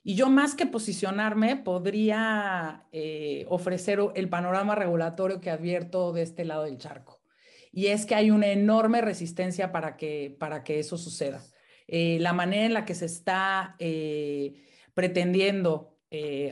[0.05, 6.65] yo más que posicionarme podría eh, ofrecer el panorama regulatorio que advierto de este lado
[6.65, 7.23] del charco.
[7.73, 11.43] Y es que hay una enorme resistencia para que, para que eso suceda.
[11.87, 13.77] Eh, la manera en la que se está
[14.95, 15.97] pretendiendo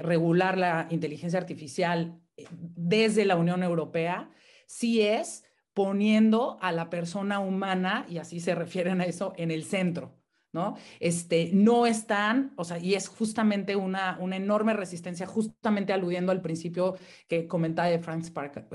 [0.01, 2.19] regular la inteligencia artificial
[2.51, 4.31] desde la Unión Europea
[4.67, 5.45] sí es
[5.75, 10.22] poniendo a la persona humana, y así se refieren a eso, en el centro.
[10.53, 10.77] ¿No?
[11.01, 16.43] Este, no están, o sea, y es justamente una, una enorme resistencia, justamente aludiendo al
[16.43, 16.97] principio
[17.29, 18.25] que comentaba de Frank,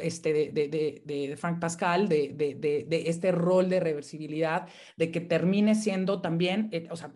[0.01, 4.67] este, de, de, de, Frank Pascal, de, este rol de reversibilidad,
[4.97, 7.13] de que termine siendo también, eh, o sea,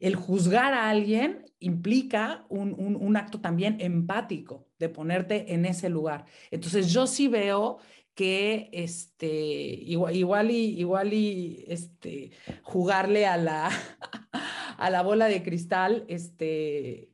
[0.00, 6.26] el juzgar a alguien implica un, un, acto también empático de ponerte en ese lugar.
[6.50, 7.78] Entonces yo sí veo
[8.14, 12.30] que este, igual, igual, y, igual y este,
[12.62, 13.70] jugarle a la,
[14.78, 17.10] a la bola de cristal este,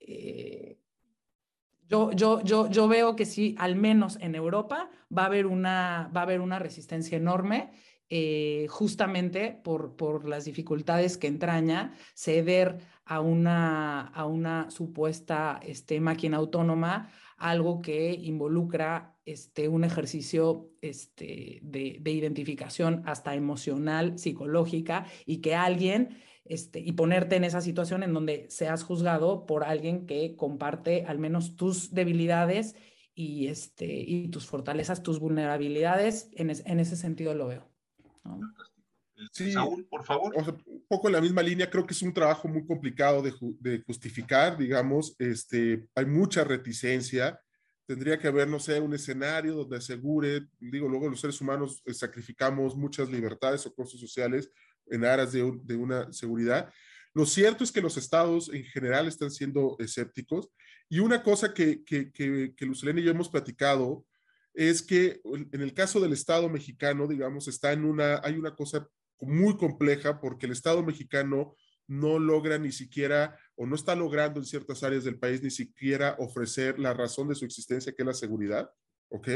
[0.00, 0.78] eh,
[1.88, 6.10] yo, yo, yo, yo veo que sí, al menos en Europa, va a haber una,
[6.14, 7.70] va a haber una resistencia enorme
[8.10, 16.00] eh, justamente por, por las dificultades que entraña ceder a una, a una supuesta este,
[16.00, 25.06] máquina autónoma, algo que involucra este, un ejercicio este, de, de, identificación hasta emocional, psicológica,
[25.24, 30.06] y que alguien, este, y ponerte en esa situación en donde seas juzgado por alguien
[30.06, 32.74] que comparte al menos tus debilidades
[33.14, 37.68] y, este, y tus fortalezas, tus vulnerabilidades, en, es, en ese sentido lo veo.
[39.32, 40.32] Sí, Saúl, por favor.
[40.66, 43.82] un poco en la misma línea, creo que es un trabajo muy complicado de, de,
[43.82, 47.40] justificar, digamos, este, hay mucha reticencia,
[47.86, 51.94] tendría que haber, no sé, un escenario donde asegure, digo, luego los seres humanos eh,
[51.94, 54.50] sacrificamos muchas libertades o costos sociales
[54.86, 56.72] en aras de, de una seguridad.
[57.14, 60.50] Lo cierto es que los estados en general están siendo escépticos
[60.88, 64.06] y una cosa que, que, que, que Lucelene y yo hemos platicado
[64.54, 68.88] es que en el caso del Estado mexicano, digamos, está en una, hay una cosa
[69.20, 71.54] muy compleja porque el Estado mexicano
[71.86, 76.16] no logra ni siquiera, o no está logrando en ciertas áreas del país ni siquiera
[76.18, 78.70] ofrecer la razón de su existencia, que es la seguridad,
[79.08, 79.28] ¿ok?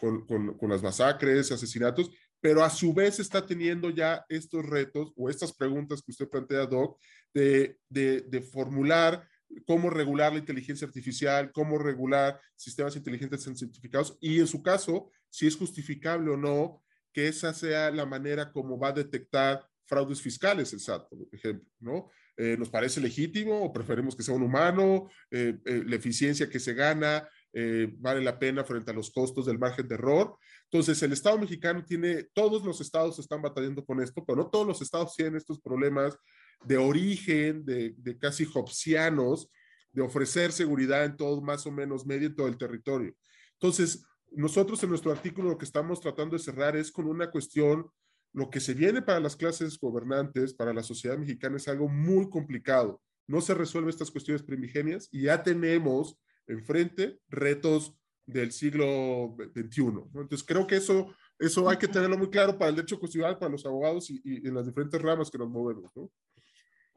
[0.00, 2.10] Con, con, con las masacres, asesinatos,
[2.40, 6.66] pero a su vez está teniendo ya estos retos o estas preguntas que usted plantea,
[6.66, 7.00] Doc,
[7.34, 9.26] de, de, de formular
[9.66, 15.46] cómo regular la inteligencia artificial, cómo regular sistemas inteligentes certificados y en su caso, si
[15.46, 16.82] es justificable o no
[17.16, 21.66] que esa sea la manera como va a detectar fraudes fiscales el SAT, por ejemplo,
[21.80, 22.10] ¿no?
[22.36, 25.08] Eh, ¿Nos parece legítimo o preferimos que sea un humano?
[25.30, 29.46] Eh, eh, ¿La eficiencia que se gana eh, vale la pena frente a los costos
[29.46, 30.36] del margen de error?
[30.64, 34.66] Entonces, el Estado mexicano tiene, todos los estados están batallando con esto, pero no todos
[34.66, 36.18] los estados tienen estos problemas
[36.66, 39.50] de origen, de, de casi hobbesianos,
[39.90, 43.14] de ofrecer seguridad en todo más o menos medio en todo el territorio.
[43.54, 47.90] Entonces, nosotros en nuestro artículo lo que estamos tratando de cerrar es con una cuestión,
[48.32, 52.28] lo que se viene para las clases gobernantes, para la sociedad mexicana es algo muy
[52.28, 53.00] complicado.
[53.26, 57.94] No se resuelven estas cuestiones primigenias y ya tenemos enfrente retos
[58.26, 59.82] del siglo XXI.
[59.84, 60.10] ¿no?
[60.14, 63.52] Entonces, creo que eso, eso hay que tenerlo muy claro para el derecho constitucional, para
[63.52, 65.90] los abogados y, y en las diferentes ramas que nos movemos.
[65.96, 66.10] ¿no?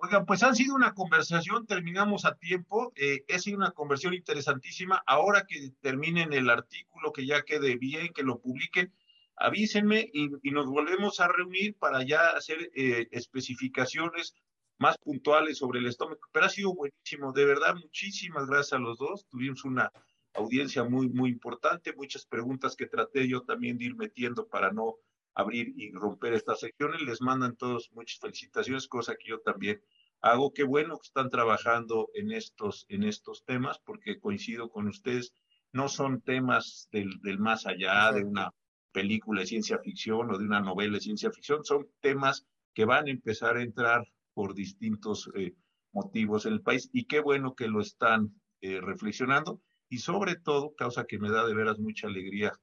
[0.01, 5.03] Oigan, pues han sido una conversación, terminamos a tiempo, eh, sido una conversación interesantísima.
[5.05, 8.93] Ahora que terminen el artículo, que ya quede bien, que lo publiquen,
[9.35, 14.35] avísenme y, y nos volvemos a reunir para ya hacer eh, especificaciones
[14.77, 16.21] más puntuales sobre el estómago.
[16.31, 19.27] Pero ha sido buenísimo, de verdad, muchísimas gracias a los dos.
[19.27, 19.91] Tuvimos una
[20.33, 24.95] audiencia muy, muy importante, muchas preguntas que traté yo también de ir metiendo para no
[25.33, 27.01] abrir y romper estas secciones.
[27.01, 29.81] Les mandan todos muchas felicitaciones, cosa que yo también
[30.21, 30.53] hago.
[30.53, 35.33] Qué bueno que están trabajando en estos, en estos temas, porque coincido con ustedes,
[35.71, 38.51] no son temas del, del más allá de una
[38.91, 43.07] película de ciencia ficción o de una novela de ciencia ficción, son temas que van
[43.07, 45.53] a empezar a entrar por distintos eh,
[45.91, 50.75] motivos en el país y qué bueno que lo están eh, reflexionando y sobre todo,
[50.75, 52.53] causa que me da de veras mucha alegría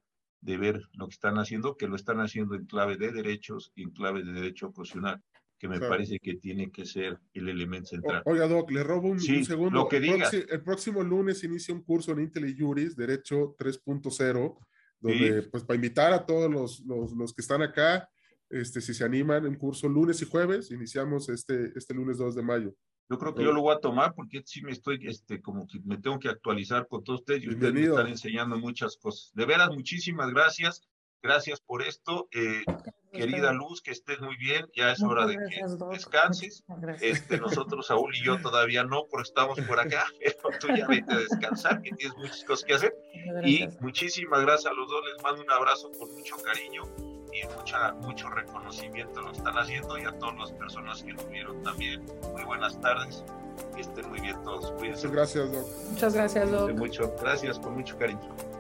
[0.47, 3.83] de ver lo que están haciendo, que lo están haciendo en clave de derechos y
[3.83, 5.21] en clave de derecho constitucional,
[5.59, 5.91] que me claro.
[5.91, 8.23] parece que tiene que ser el elemento central.
[8.25, 9.77] O, oiga, Doc, le robo un, sí, un segundo.
[9.77, 10.29] Lo que diga.
[10.31, 14.57] El, el próximo lunes inicia un curso en Intel y Juris, Derecho 3.0,
[15.01, 15.49] donde, sí.
[15.51, 18.09] pues, para invitar a todos los, los, los, que están acá,
[18.49, 22.43] este, si se animan, un curso lunes y jueves, iniciamos este, este lunes 2 de
[22.43, 22.77] mayo.
[23.09, 25.79] Yo creo que yo lo voy a tomar porque sí me estoy, este, como que
[25.85, 29.31] me tengo que actualizar con todos ustedes y ustedes me están enseñando muchas cosas.
[29.35, 30.83] De veras, muchísimas gracias.
[31.23, 32.29] Gracias por esto.
[32.33, 32.63] Eh,
[33.13, 34.67] querida Luz, que estés muy bien.
[34.75, 36.65] Ya es hora de que descanses.
[37.01, 40.05] Este, nosotros, Saúl y yo, todavía no, pero estamos por acá.
[40.21, 42.95] Pero tú ya vete a descansar, que tienes muchas cosas que hacer.
[43.45, 45.03] Y muchísimas gracias a los dos.
[45.13, 50.05] Les mando un abrazo con mucho cariño y mucha, mucho reconocimiento lo están haciendo y
[50.05, 52.05] a todas las personas que estuvieron también.
[52.33, 53.25] Muy buenas tardes.
[53.75, 54.71] Que estén muy bien todos.
[54.73, 55.09] Cuídense.
[55.09, 55.67] Muchas gracias, Doc.
[55.91, 56.71] Muchas gracias, Doc.
[56.73, 58.56] Mucho, gracias, con mucho cariño.